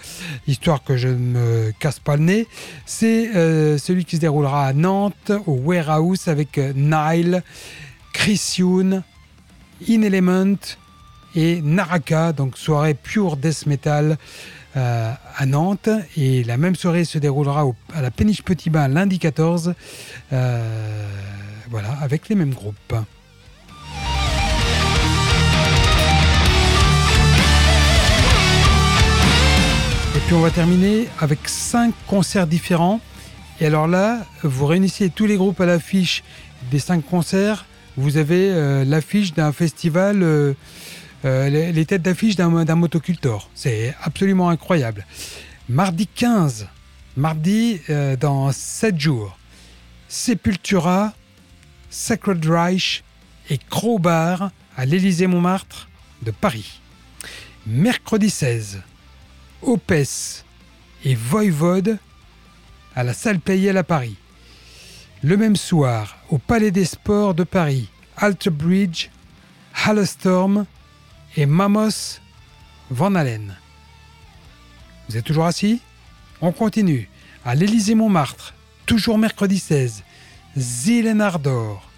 [0.46, 2.46] histoire que je ne me casse pas le nez,
[2.86, 7.42] c'est euh, celui qui se déroulera à Nantes, au Warehouse, avec euh, Nile,
[8.14, 9.02] Chris Youn,
[9.86, 10.56] In Element
[11.34, 14.16] et Naraka, donc soirée pure death metal.
[14.76, 15.88] Euh, à Nantes.
[16.16, 17.64] Et la même soirée se déroulera
[17.94, 19.72] à la Péniche Petit Bain lundi 14.
[20.32, 21.08] Euh,
[21.70, 22.94] voilà, avec les mêmes groupes.
[30.16, 33.00] Et puis on va terminer avec cinq concerts différents.
[33.60, 36.24] Et alors là, vous réunissez tous les groupes à l'affiche
[36.72, 37.66] des cinq concerts.
[37.96, 40.24] Vous avez euh, l'affiche d'un festival
[41.24, 43.50] euh, les, têtes d'affiche d'un motocultor.
[43.54, 45.06] C'est absolument incroyable.
[45.68, 46.68] Mardi 15,
[47.16, 49.38] mardi euh, dans 7 jours,
[50.08, 51.14] Sepultura,
[51.88, 53.02] Sacred Reich
[53.48, 55.88] et Crowbar à l'Élysée-Montmartre
[56.22, 56.80] de Paris.
[57.66, 58.82] Mercredi 16,
[59.62, 59.92] Opes
[61.04, 61.98] et Voivode
[62.94, 64.16] à la salle Payel à Paris.
[65.22, 69.08] Le même soir, au Palais des Sports de Paris, Alter Bridge,
[69.86, 70.66] Hallstorm
[71.36, 72.20] et Mamos
[72.90, 73.56] Van Allen.
[75.08, 75.80] Vous êtes toujours assis?
[76.40, 77.08] On continue.
[77.44, 78.54] À l'Élysée-Montmartre,
[78.86, 80.02] toujours mercredi 16,
[80.56, 81.90] Zilen Ardor.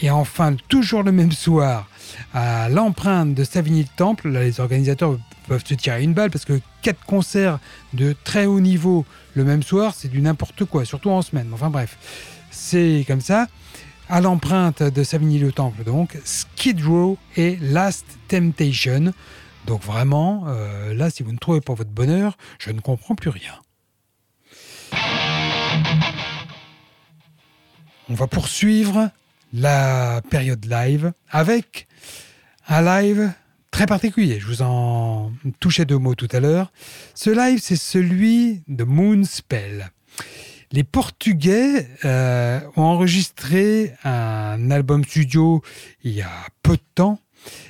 [0.00, 1.88] Et enfin, toujours le même soir,
[2.34, 7.04] à l'empreinte de Savigny-le-Temple, là les organisateurs peuvent se tirer une balle parce que quatre
[7.04, 7.58] concerts
[7.92, 11.50] de très haut niveau le même soir, c'est du n'importe quoi, surtout en semaine.
[11.52, 11.96] Enfin bref,
[12.50, 13.46] c'est comme ça
[14.12, 19.14] à l'empreinte de Savigny-le-Temple, donc Skid Row et Last Temptation.
[19.66, 23.30] Donc vraiment, euh, là, si vous ne trouvez pas votre bonheur, je ne comprends plus
[23.30, 23.54] rien.
[28.10, 29.08] On va poursuivre
[29.54, 31.88] la période live avec
[32.68, 33.32] un live
[33.70, 34.40] très particulier.
[34.40, 36.70] Je vous en touchais deux mots tout à l'heure.
[37.14, 39.90] Ce live, c'est celui de Moonspell.
[40.72, 45.60] Les Portugais euh, ont enregistré un album studio
[46.02, 47.20] il y a peu de temps,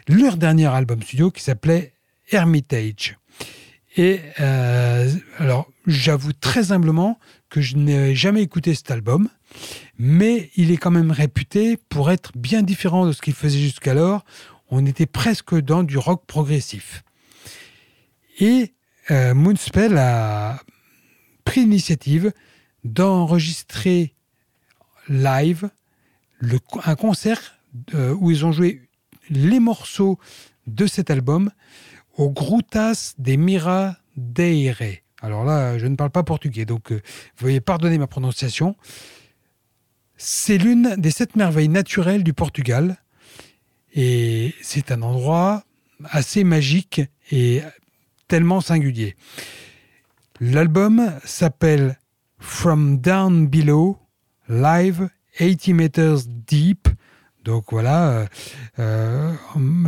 [0.06, 1.94] leur dernier album studio qui s'appelait
[2.30, 3.18] Hermitage.
[3.96, 7.18] Et euh, alors, j'avoue très humblement
[7.50, 9.28] que je n'ai jamais écouté cet album,
[9.98, 14.24] mais il est quand même réputé pour être bien différent de ce qu'il faisait jusqu'alors.
[14.70, 17.02] On était presque dans du rock progressif.
[18.38, 18.72] Et
[19.10, 20.60] euh, Moonspell a
[21.44, 22.32] pris l'initiative
[22.84, 24.14] d'enregistrer
[25.08, 25.70] live
[26.84, 27.58] un concert
[27.94, 28.88] euh, où ils ont joué
[29.30, 30.18] les morceaux
[30.66, 31.50] de cet album
[32.16, 34.98] au Grutas de Mira Deire.
[35.20, 37.00] Alors là, je ne parle pas portugais, donc euh,
[37.38, 38.76] veuillez pardonner ma prononciation.
[40.16, 42.96] C'est l'une des sept merveilles naturelles du Portugal.
[43.94, 45.64] Et c'est un endroit
[46.04, 47.60] assez magique et
[48.26, 49.16] tellement singulier.
[50.40, 51.98] L'album s'appelle
[52.42, 53.98] From Down Below,
[54.48, 56.88] Live 80 Meters Deep.
[57.44, 58.26] Donc voilà,
[58.78, 59.32] euh,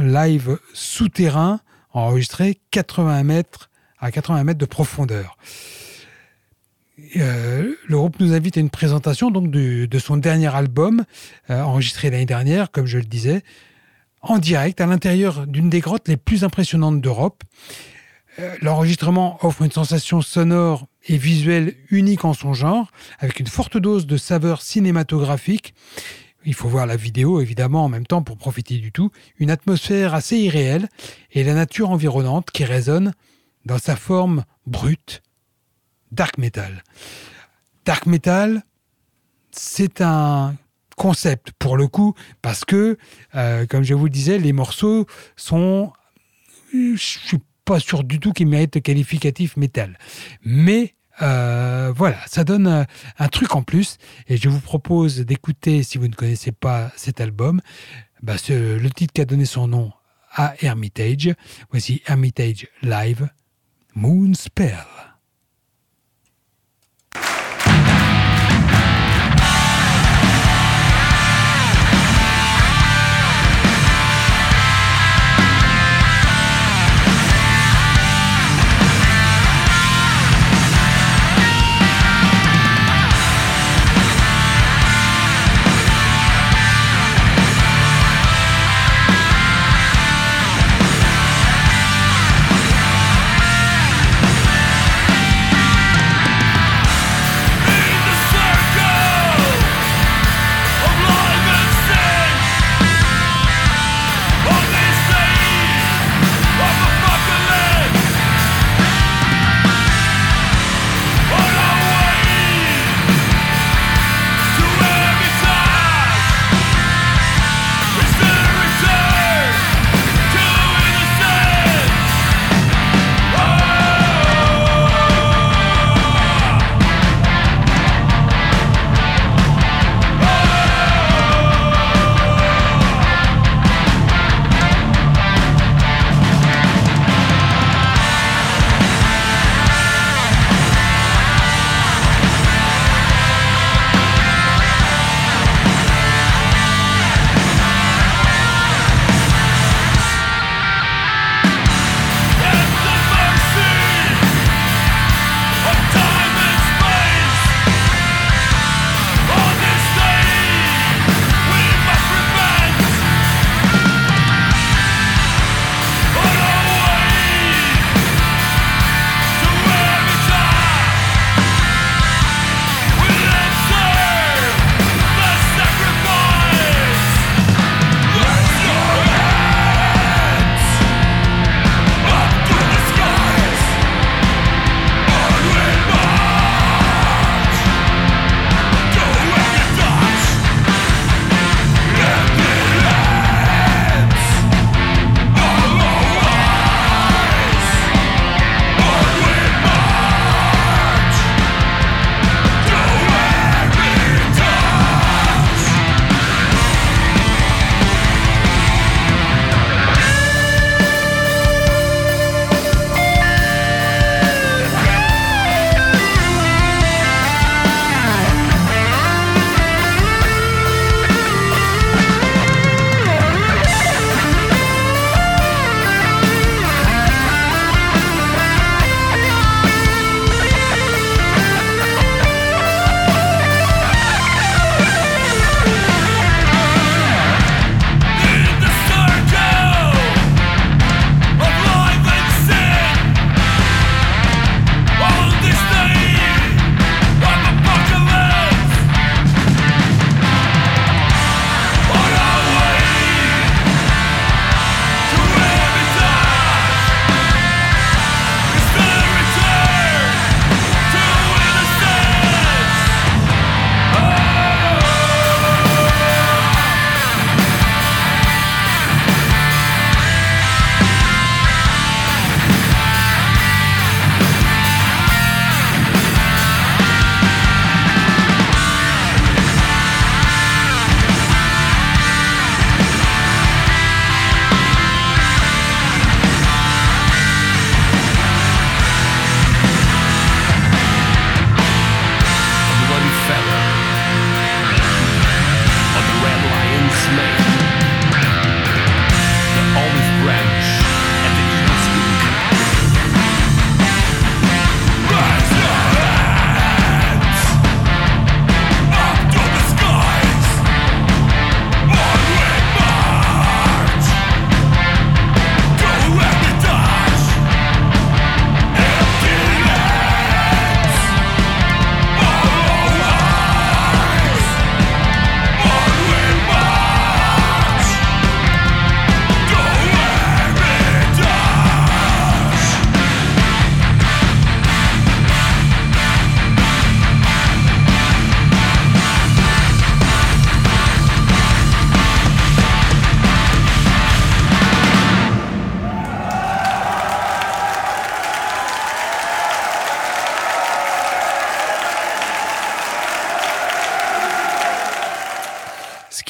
[0.00, 1.60] live souterrain,
[1.92, 5.36] enregistré 80 mètres à 80 mètres de profondeur.
[7.16, 11.04] Euh, le groupe nous invite à une présentation donc de son dernier album,
[11.50, 13.42] euh, enregistré l'année dernière, comme je le disais,
[14.22, 17.42] en direct à l'intérieur d'une des grottes les plus impressionnantes d'Europe.
[18.38, 23.76] Euh, l'enregistrement offre une sensation sonore et visuelle unique en son genre, avec une forte
[23.76, 25.74] dose de saveur cinématographique.
[26.44, 29.10] Il faut voir la vidéo évidemment en même temps pour profiter du tout.
[29.38, 30.88] Une atmosphère assez irréelle
[31.32, 33.12] et la nature environnante qui résonne
[33.64, 35.22] dans sa forme brute,
[36.12, 36.84] dark metal.
[37.84, 38.62] Dark metal,
[39.52, 40.54] c'est un
[40.96, 42.98] concept pour le coup, parce que,
[43.34, 45.06] euh, comme je vous le disais, les morceaux
[45.36, 45.92] sont...
[46.96, 49.98] Suis pas sûr du tout qu'ils méritent le qualificatif métal.
[50.44, 52.86] Mais euh, voilà, ça donne un,
[53.18, 53.98] un, truc en plus.
[54.28, 57.60] Et je vous propose d'écouter, si vous ne connaissez pas cet album,
[58.22, 59.92] bah le titre qui a donné son nom
[60.32, 61.32] à Hermitage.
[61.70, 63.28] Voici Hermitage Live,
[63.94, 64.84] Moon Spell.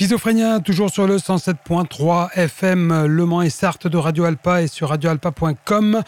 [0.04, 4.90] Schizophrénia, toujours sur le 107.3 FM Le Mans et Sarthe de Radio Alpa et sur
[4.90, 6.02] radioalpa.com.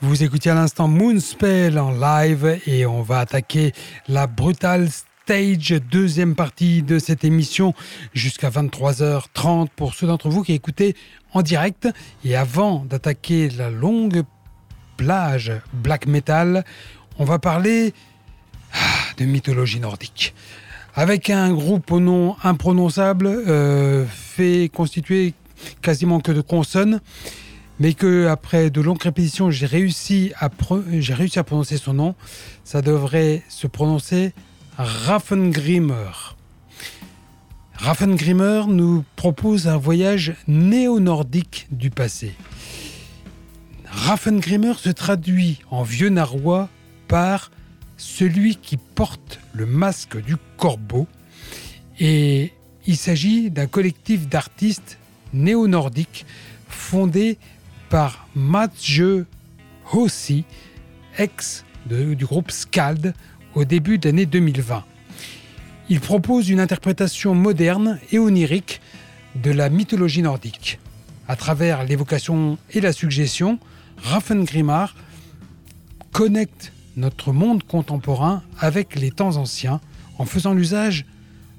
[0.00, 3.74] Vous écoutez à l'instant Moonspell en live et on va attaquer
[4.08, 7.74] la brutale stage, deuxième partie de cette émission
[8.12, 10.96] jusqu'à 23h30 pour ceux d'entre vous qui écoutez
[11.32, 11.88] en direct.
[12.24, 14.24] Et avant d'attaquer la longue
[14.96, 16.64] plage black metal,
[17.20, 17.94] on va parler
[18.72, 18.78] ah,
[19.16, 20.34] de mythologie nordique
[20.98, 25.32] avec un groupe au nom imprononçable, euh, fait constitué
[25.80, 27.00] quasiment que de consonnes,
[27.78, 32.16] mais que après de longues répétitions, j'ai réussi à prononcer son nom.
[32.64, 34.32] Ça devrait se prononcer
[34.76, 36.34] Raffengrimmer.
[37.74, 42.34] Raffengrimmer nous propose un voyage néo-nordique du passé.
[43.84, 46.68] Raffengrimmer se traduit en vieux narrois
[47.06, 47.52] par
[47.98, 51.06] celui qui porte le masque du corbeau.
[52.00, 52.52] Et
[52.86, 54.98] il s'agit d'un collectif d'artistes
[55.34, 56.24] néo-nordiques
[56.68, 57.36] fondé
[57.90, 59.24] par Matje
[59.92, 60.44] Hossi,
[61.18, 63.14] ex du groupe Skald,
[63.54, 64.84] au début d'année 2020.
[65.90, 68.80] Il propose une interprétation moderne et onirique
[69.34, 70.78] de la mythologie nordique.
[71.28, 73.58] À travers l'évocation et la suggestion,
[73.96, 74.94] Raffengrimar
[76.12, 79.80] connecte notre monde contemporain avec les temps anciens
[80.18, 81.06] en faisant l'usage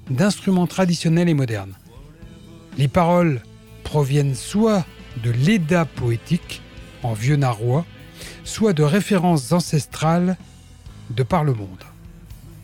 [0.10, 1.76] d'instruments traditionnels et modernes.
[2.78, 3.42] Les paroles
[3.84, 4.86] proviennent soit
[5.24, 6.62] de l'Eda poétique
[7.04, 7.86] en vieux narrois,
[8.44, 10.38] soit de références ancestrales
[11.10, 11.84] de par le monde.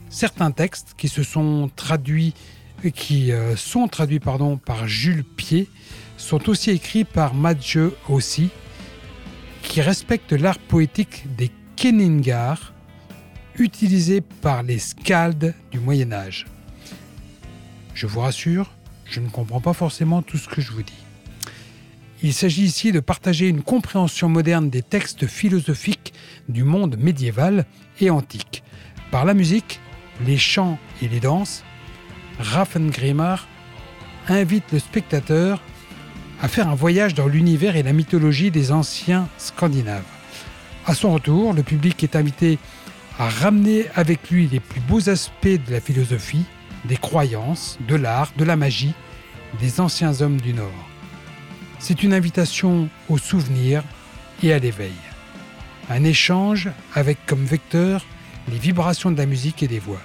[0.09, 2.33] Certains textes qui se sont traduits
[2.93, 5.67] qui euh, sont traduits par Jules Pied
[6.17, 8.49] sont aussi écrits par Madge aussi,
[9.63, 11.49] qui respecte l'art poétique des
[11.85, 12.73] Kenningar,
[13.59, 16.47] utilisé par les scalds du Moyen Âge.
[17.93, 18.71] Je vous rassure,
[19.05, 21.03] je ne comprends pas forcément tout ce que je vous dis.
[22.23, 26.15] Il s'agit ici de partager une compréhension moderne des textes philosophiques
[26.49, 27.67] du monde médiéval
[28.01, 28.63] et antique.
[29.11, 29.79] Par la musique,
[30.25, 31.63] les chants et les danses,
[32.39, 33.47] Raffengrimar
[34.27, 35.61] invite le spectateur
[36.41, 40.14] à faire un voyage dans l'univers et la mythologie des anciens Scandinaves.
[40.87, 42.59] À son retour, le public est invité
[43.17, 46.45] à ramener avec lui les plus beaux aspects de la philosophie,
[46.85, 48.93] des croyances, de l'art, de la magie
[49.59, 50.89] des anciens hommes du Nord.
[51.79, 53.83] C'est une invitation au souvenir
[54.43, 54.93] et à l'éveil.
[55.89, 58.05] Un échange avec comme vecteur
[58.51, 60.01] les vibrations de la musique et des voix.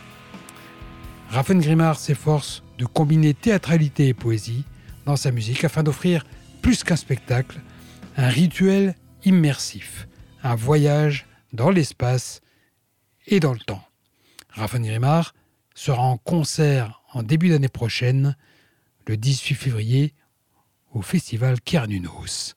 [1.29, 4.65] Raffengrimard s'efforce de combiner théâtralité et poésie
[5.05, 6.25] dans sa musique afin d'offrir
[6.63, 7.61] plus qu'un spectacle,
[8.17, 8.95] un rituel
[9.27, 10.07] immersif
[10.43, 12.41] un voyage dans l'espace
[13.27, 13.85] et dans le temps.
[14.51, 15.35] Raphaël Grimard
[15.75, 18.37] sera en concert en début d'année prochaine,
[19.07, 20.15] le 18 février,
[20.93, 22.55] au festival Kernunos.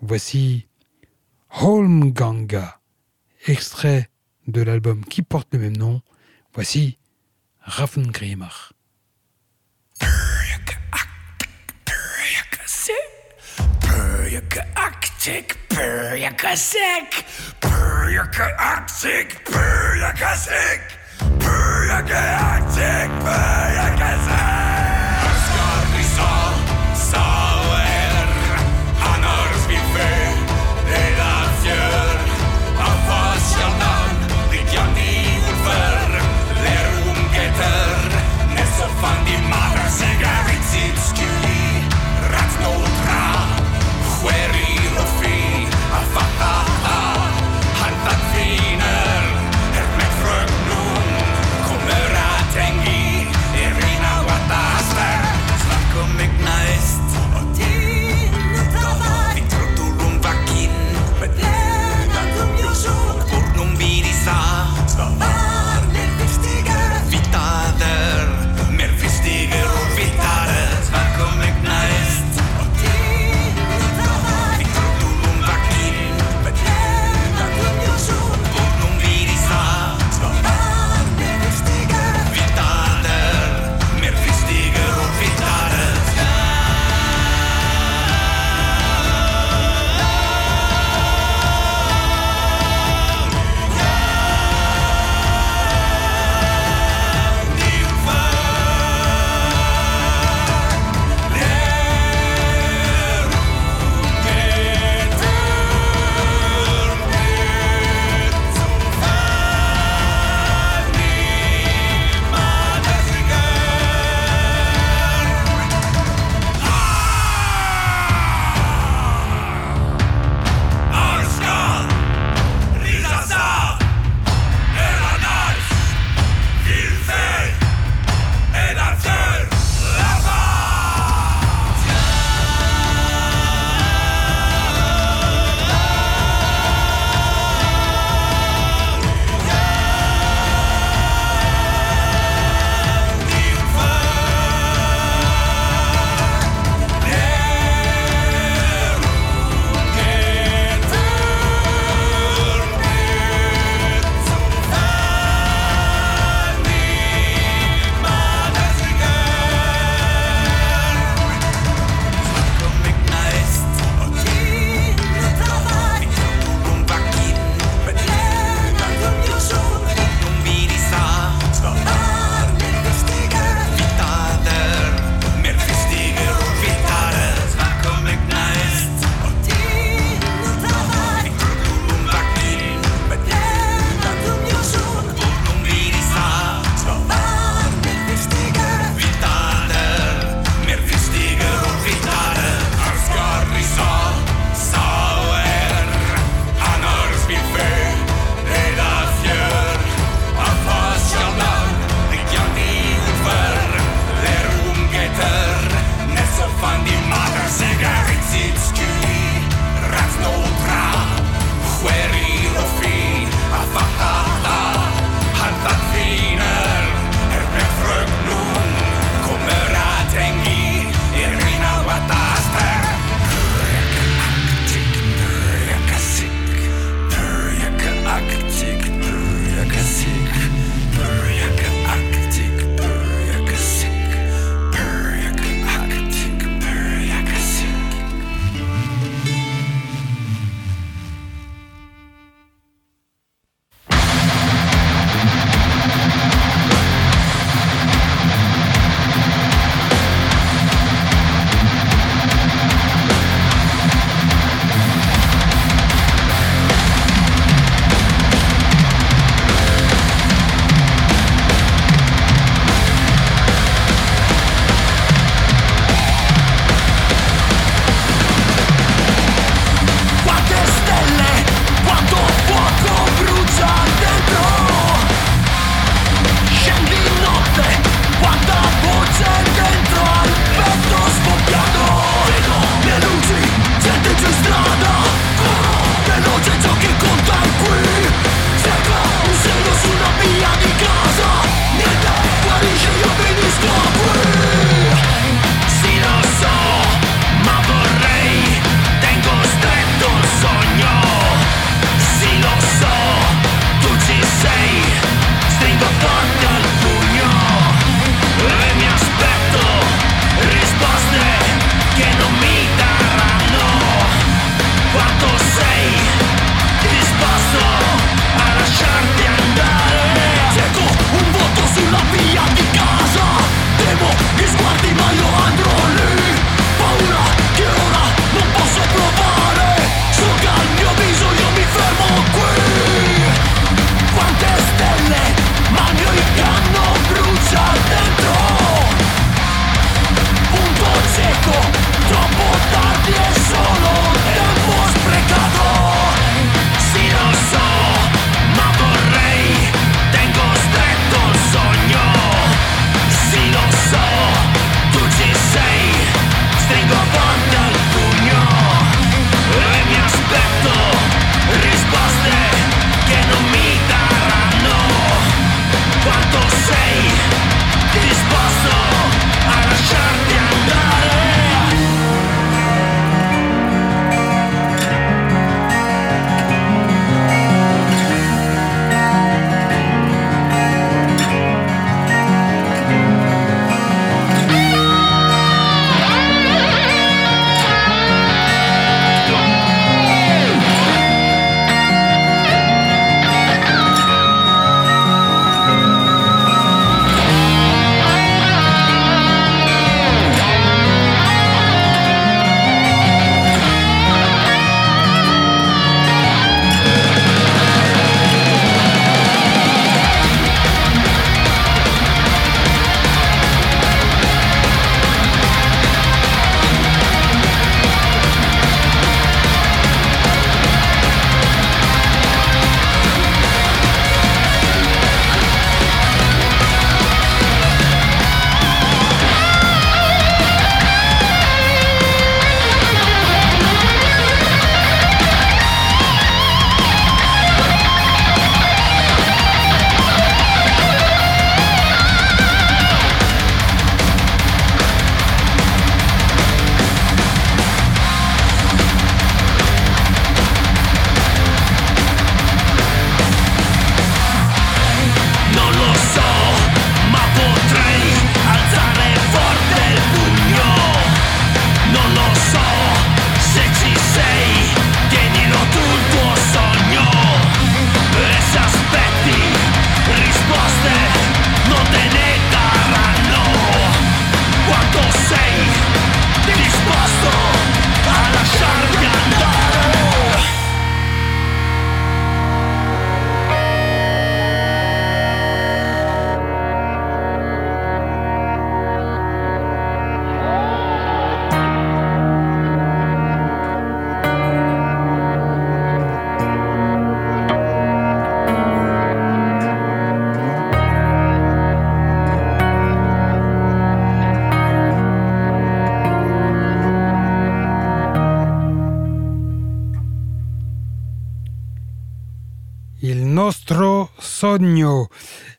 [0.00, 0.66] Voici
[1.50, 2.80] Holmganga,
[3.46, 4.08] extrait
[4.46, 6.02] de l'album qui porte le même nom.
[6.54, 6.98] Voici
[7.60, 8.72] Raffengrimar.
[15.22, 17.24] Arctic, Perjakasek,
[17.60, 20.80] Perjaka Arctic, Perjakasek,
[21.38, 24.71] Perjaka Arctic, Perjakasek.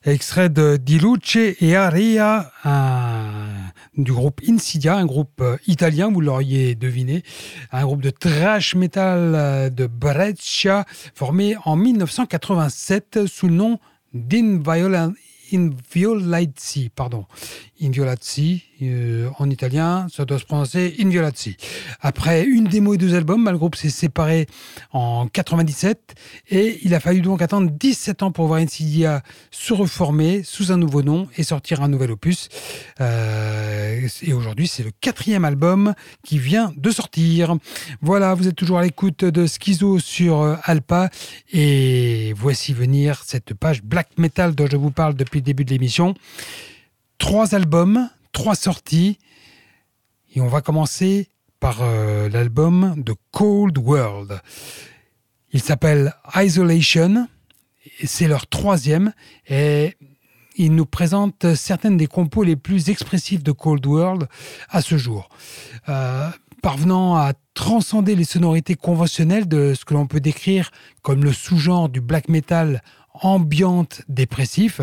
[0.04, 2.50] Extrait de Di Luce et Aria,
[3.96, 7.22] du groupe Insidia, un groupe euh, italien, vous l'auriez deviné,
[7.72, 10.84] un groupe de thrash metal euh, de Brescia,
[11.14, 13.78] formé en 1987 sous le nom
[15.52, 17.26] Inviolazzi, pardon.
[17.82, 21.56] Inviolazzi, euh, en italien, ça doit se prononcer Inviolazzi.
[22.00, 24.46] Après une démo et deux albums, le groupe s'est séparé
[24.92, 26.14] en 97
[26.50, 30.76] et il a fallu donc attendre 17 ans pour voir Insidia se reformer sous un
[30.76, 32.48] nouveau nom et sortir un nouvel opus.
[33.00, 35.94] Euh, et aujourd'hui, c'est le quatrième album
[36.24, 37.56] qui vient de sortir.
[38.00, 41.10] Voilà, vous êtes toujours à l'écoute de Schizo sur euh, Alpa
[41.52, 45.70] et voici venir cette page black metal dont je vous parle depuis le début de
[45.70, 46.14] l'émission.
[47.18, 49.18] Trois albums, trois sorties
[50.34, 51.28] et on va commencer
[51.60, 54.40] par euh, l'album de Cold World.
[55.52, 57.28] Il s'appelle Isolation,
[58.04, 59.12] c'est leur troisième,
[59.48, 59.94] et
[60.56, 64.28] il nous présente certaines des compos les plus expressives de Cold World
[64.68, 65.28] à ce jour.
[65.88, 66.28] Euh,
[66.60, 70.70] parvenant à transcender les sonorités conventionnelles de ce que l'on peut décrire
[71.02, 72.82] comme le sous-genre du black metal
[73.14, 74.80] ambiante dépressif,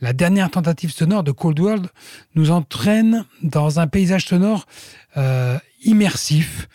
[0.00, 1.88] la dernière tentative sonore de Cold World
[2.34, 4.66] nous entraîne dans un paysage sonore
[5.16, 6.68] euh, immersif,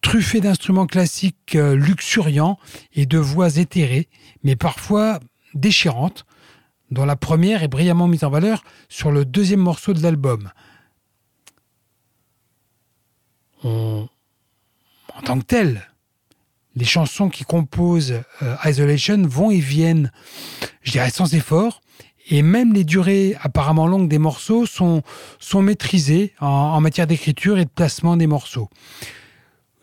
[0.00, 2.58] truffé d'instruments classiques euh, luxuriants
[2.94, 4.08] et de voix éthérées,
[4.44, 5.18] mais parfois
[5.54, 6.24] déchirantes,
[6.90, 10.50] dont la première est brillamment mise en valeur sur le deuxième morceau de l'album.
[13.62, 15.89] en tant que tel,
[16.76, 20.12] les chansons qui composent euh, Isolation vont et viennent,
[20.82, 21.80] je dirais, sans effort.
[22.28, 25.02] Et même les durées apparemment longues des morceaux sont,
[25.54, 28.68] maîtrisées en, matière d'écriture et de placement des morceaux.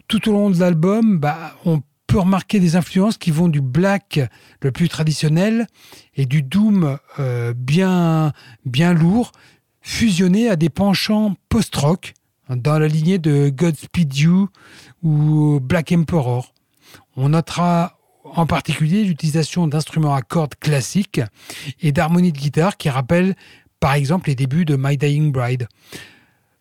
[0.08, 4.22] Tout au long de l'album, bah, on peut remarquer des influences qui vont du black
[4.62, 5.68] le plus traditionnel
[6.16, 8.32] et du doom euh, bien,
[8.66, 9.34] bien lourd,
[9.82, 12.14] fusionné à des penchants post-rock
[12.50, 14.48] dans la lignée de Godspeed You
[15.04, 16.54] ou Black Emperor.
[17.18, 21.22] On notera en particulier l'utilisation d'instruments à cordes classiques
[21.82, 23.36] et d'harmonies de guitare qui rappellent
[23.80, 25.68] par exemple les débuts de My Dying Bride.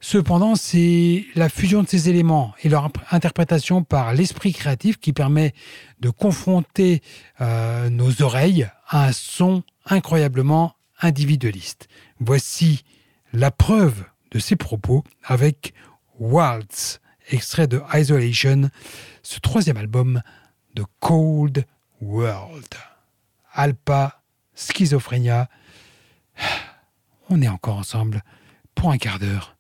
[0.01, 5.53] Cependant, c'est la fusion de ces éléments et leur interprétation par l'esprit créatif qui permet
[6.01, 7.03] de confronter
[7.43, 11.89] euh, nos oreilles à un son incroyablement individualiste.
[12.19, 12.83] Voici
[13.35, 15.75] la preuve de ces propos avec
[16.19, 17.01] Waltz,
[17.31, 18.71] extrait de Isolation,
[19.23, 20.23] ce troisième album
[20.77, 21.67] de Cold
[22.01, 22.75] World.
[23.53, 24.23] Alpa,
[24.55, 25.49] Schizophrénia.
[27.31, 28.23] On est encore ensemble
[28.75, 29.56] pour un quart d'heure.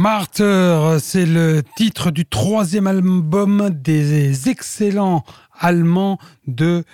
[0.00, 5.24] Martyr, c'est le titre du troisième album des excellents
[5.58, 6.84] Allemands de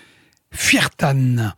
[0.50, 1.52] Fiertan.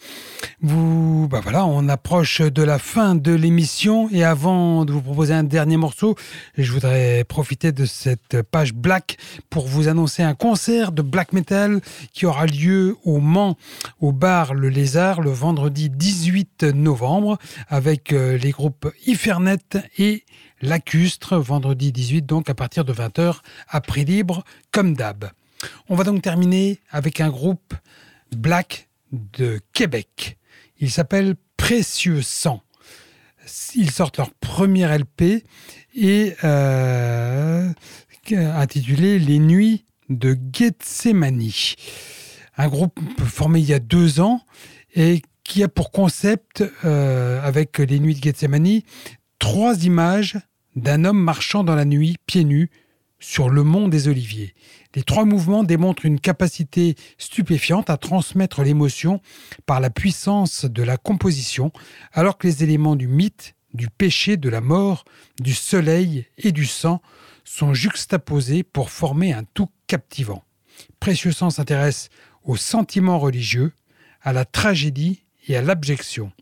[0.61, 5.33] Vous, bah voilà, on approche de la fin de l'émission et avant de vous proposer
[5.33, 6.17] un dernier morceau,
[6.59, 9.17] je voudrais profiter de cette page Black
[9.49, 11.81] pour vous annoncer un concert de black metal
[12.13, 13.57] qui aura lieu au Mans,
[14.01, 17.39] au bar Le Lézard, le vendredi 18 novembre,
[17.69, 19.57] avec euh, les groupes Ifernet
[19.97, 20.25] et
[20.61, 25.31] Lacustre, vendredi 18, donc à partir de 20h, à prix libre, comme d'hab.
[25.89, 27.75] On va donc terminer avec un groupe
[28.35, 30.39] black de Québec.
[30.79, 32.63] Il s'appelle Précieux Sang.
[33.75, 35.45] Ils sortent leur premier LP
[35.95, 37.73] et euh,
[38.31, 41.51] intitulé Les Nuits de Gethsemane.
[42.57, 44.43] Un groupe formé il y a deux ans
[44.95, 48.83] et qui a pour concept, euh, avec Les Nuits de Gethsemane,
[49.39, 50.39] trois images
[50.79, 52.71] d'un homme marchant dans la nuit, pieds nus,
[53.21, 54.55] sur le mont des Oliviers.
[54.95, 59.21] Les trois mouvements démontrent une capacité stupéfiante à transmettre l'émotion
[59.67, 61.73] par la puissance de la composition,
[62.13, 65.05] alors que les éléments du mythe, du péché, de la mort,
[65.41, 67.03] du soleil et du sang
[67.45, 70.45] sont juxtaposés pour former un tout captivant.
[71.01, 72.09] Précieux Sang s'intéresse
[72.45, 73.73] aux sentiments religieux,
[74.23, 76.33] à la tragédie et à l'abjection.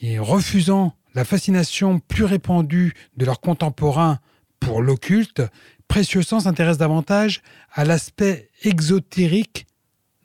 [0.00, 4.20] Et refusant la fascination plus répandue de leurs contemporains
[4.60, 5.42] pour l'occulte,
[5.88, 7.40] Précieux Sang s'intéresse davantage
[7.72, 9.66] à l'aspect exotérique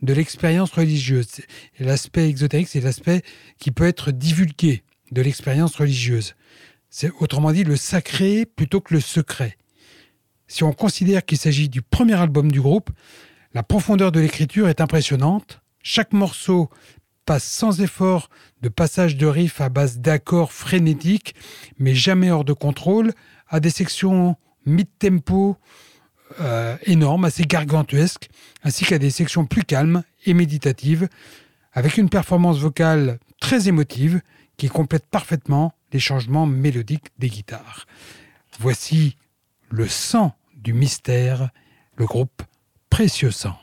[0.02, 1.28] de l'expérience religieuse.
[1.80, 3.22] L'aspect exotérique, c'est l'aspect
[3.58, 6.36] qui peut être divulgué de l'expérience religieuse.
[6.90, 9.58] C'est autrement dit le sacré plutôt que le secret.
[10.48, 12.90] Si on considère qu'il s'agit du premier album du groupe,
[13.54, 15.62] la profondeur de l'écriture est impressionnante.
[15.84, 16.70] Chaque morceau
[17.26, 18.30] passe sans effort
[18.62, 21.36] de passages de riffs à base d'accords frénétiques,
[21.78, 23.14] mais jamais hors de contrôle,
[23.48, 24.36] à des sections
[24.66, 25.58] mid-tempo
[26.40, 28.30] euh, énormes, assez gargantuesques,
[28.64, 31.08] ainsi qu'à des sections plus calmes et méditatives,
[31.74, 34.22] avec une performance vocale très émotive
[34.58, 37.86] qui complète parfaitement les changements mélodiques des guitares.
[38.60, 39.18] Voici
[39.70, 41.50] le sang du mystère,
[41.96, 42.44] le groupe
[42.90, 43.61] Précieux Sang.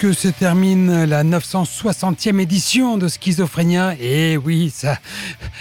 [0.00, 3.94] Que se termine la 960e édition de Schizophrénia.
[4.00, 4.98] Et oui, ça,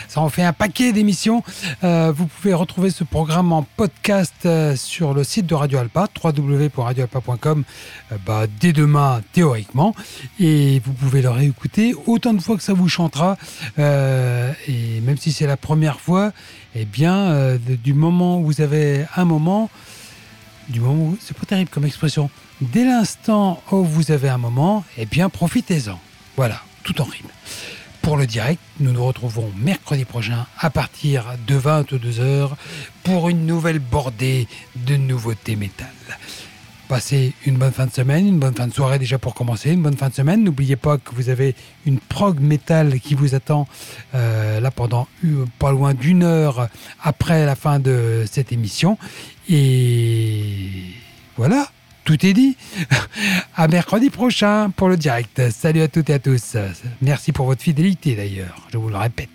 [0.08, 1.44] ça en fait un paquet d'émissions.
[1.84, 6.08] Euh, vous pouvez retrouver ce programme en podcast euh, sur le site de Radio Alpa,
[6.24, 7.66] www.radioalpa.com,
[8.14, 9.94] euh, bah, dès demain, théoriquement.
[10.40, 13.36] Et vous pouvez le réécouter autant de fois que ça vous chantera.
[13.78, 16.32] et même si c'est la première fois,
[16.76, 19.70] eh bien, du moment où vous avez un moment,
[20.70, 22.30] du moment où, c'est pas terrible comme expression,
[22.62, 25.98] Dès l'instant où vous avez un moment, eh bien profitez-en.
[26.36, 27.28] Voilà, tout en rime.
[28.02, 32.52] Pour le direct, nous nous retrouvons mercredi prochain à partir de 22h
[33.04, 35.88] pour une nouvelle bordée de nouveautés métal.
[36.90, 39.82] Passez une bonne fin de semaine, une bonne fin de soirée déjà pour commencer, une
[39.82, 40.44] bonne fin de semaine.
[40.44, 41.56] N'oubliez pas que vous avez
[41.86, 43.68] une prog métal qui vous attend
[44.16, 45.08] euh, là pendant
[45.60, 46.68] pas loin d'une heure
[47.02, 48.98] après la fin de cette émission.
[49.48, 50.84] Et
[51.38, 51.70] voilà
[52.10, 52.58] tout est dit.
[53.56, 55.52] À mercredi prochain pour le direct.
[55.52, 56.58] Salut à toutes et à tous.
[57.02, 59.30] Merci pour votre fidélité d'ailleurs, je vous le répète.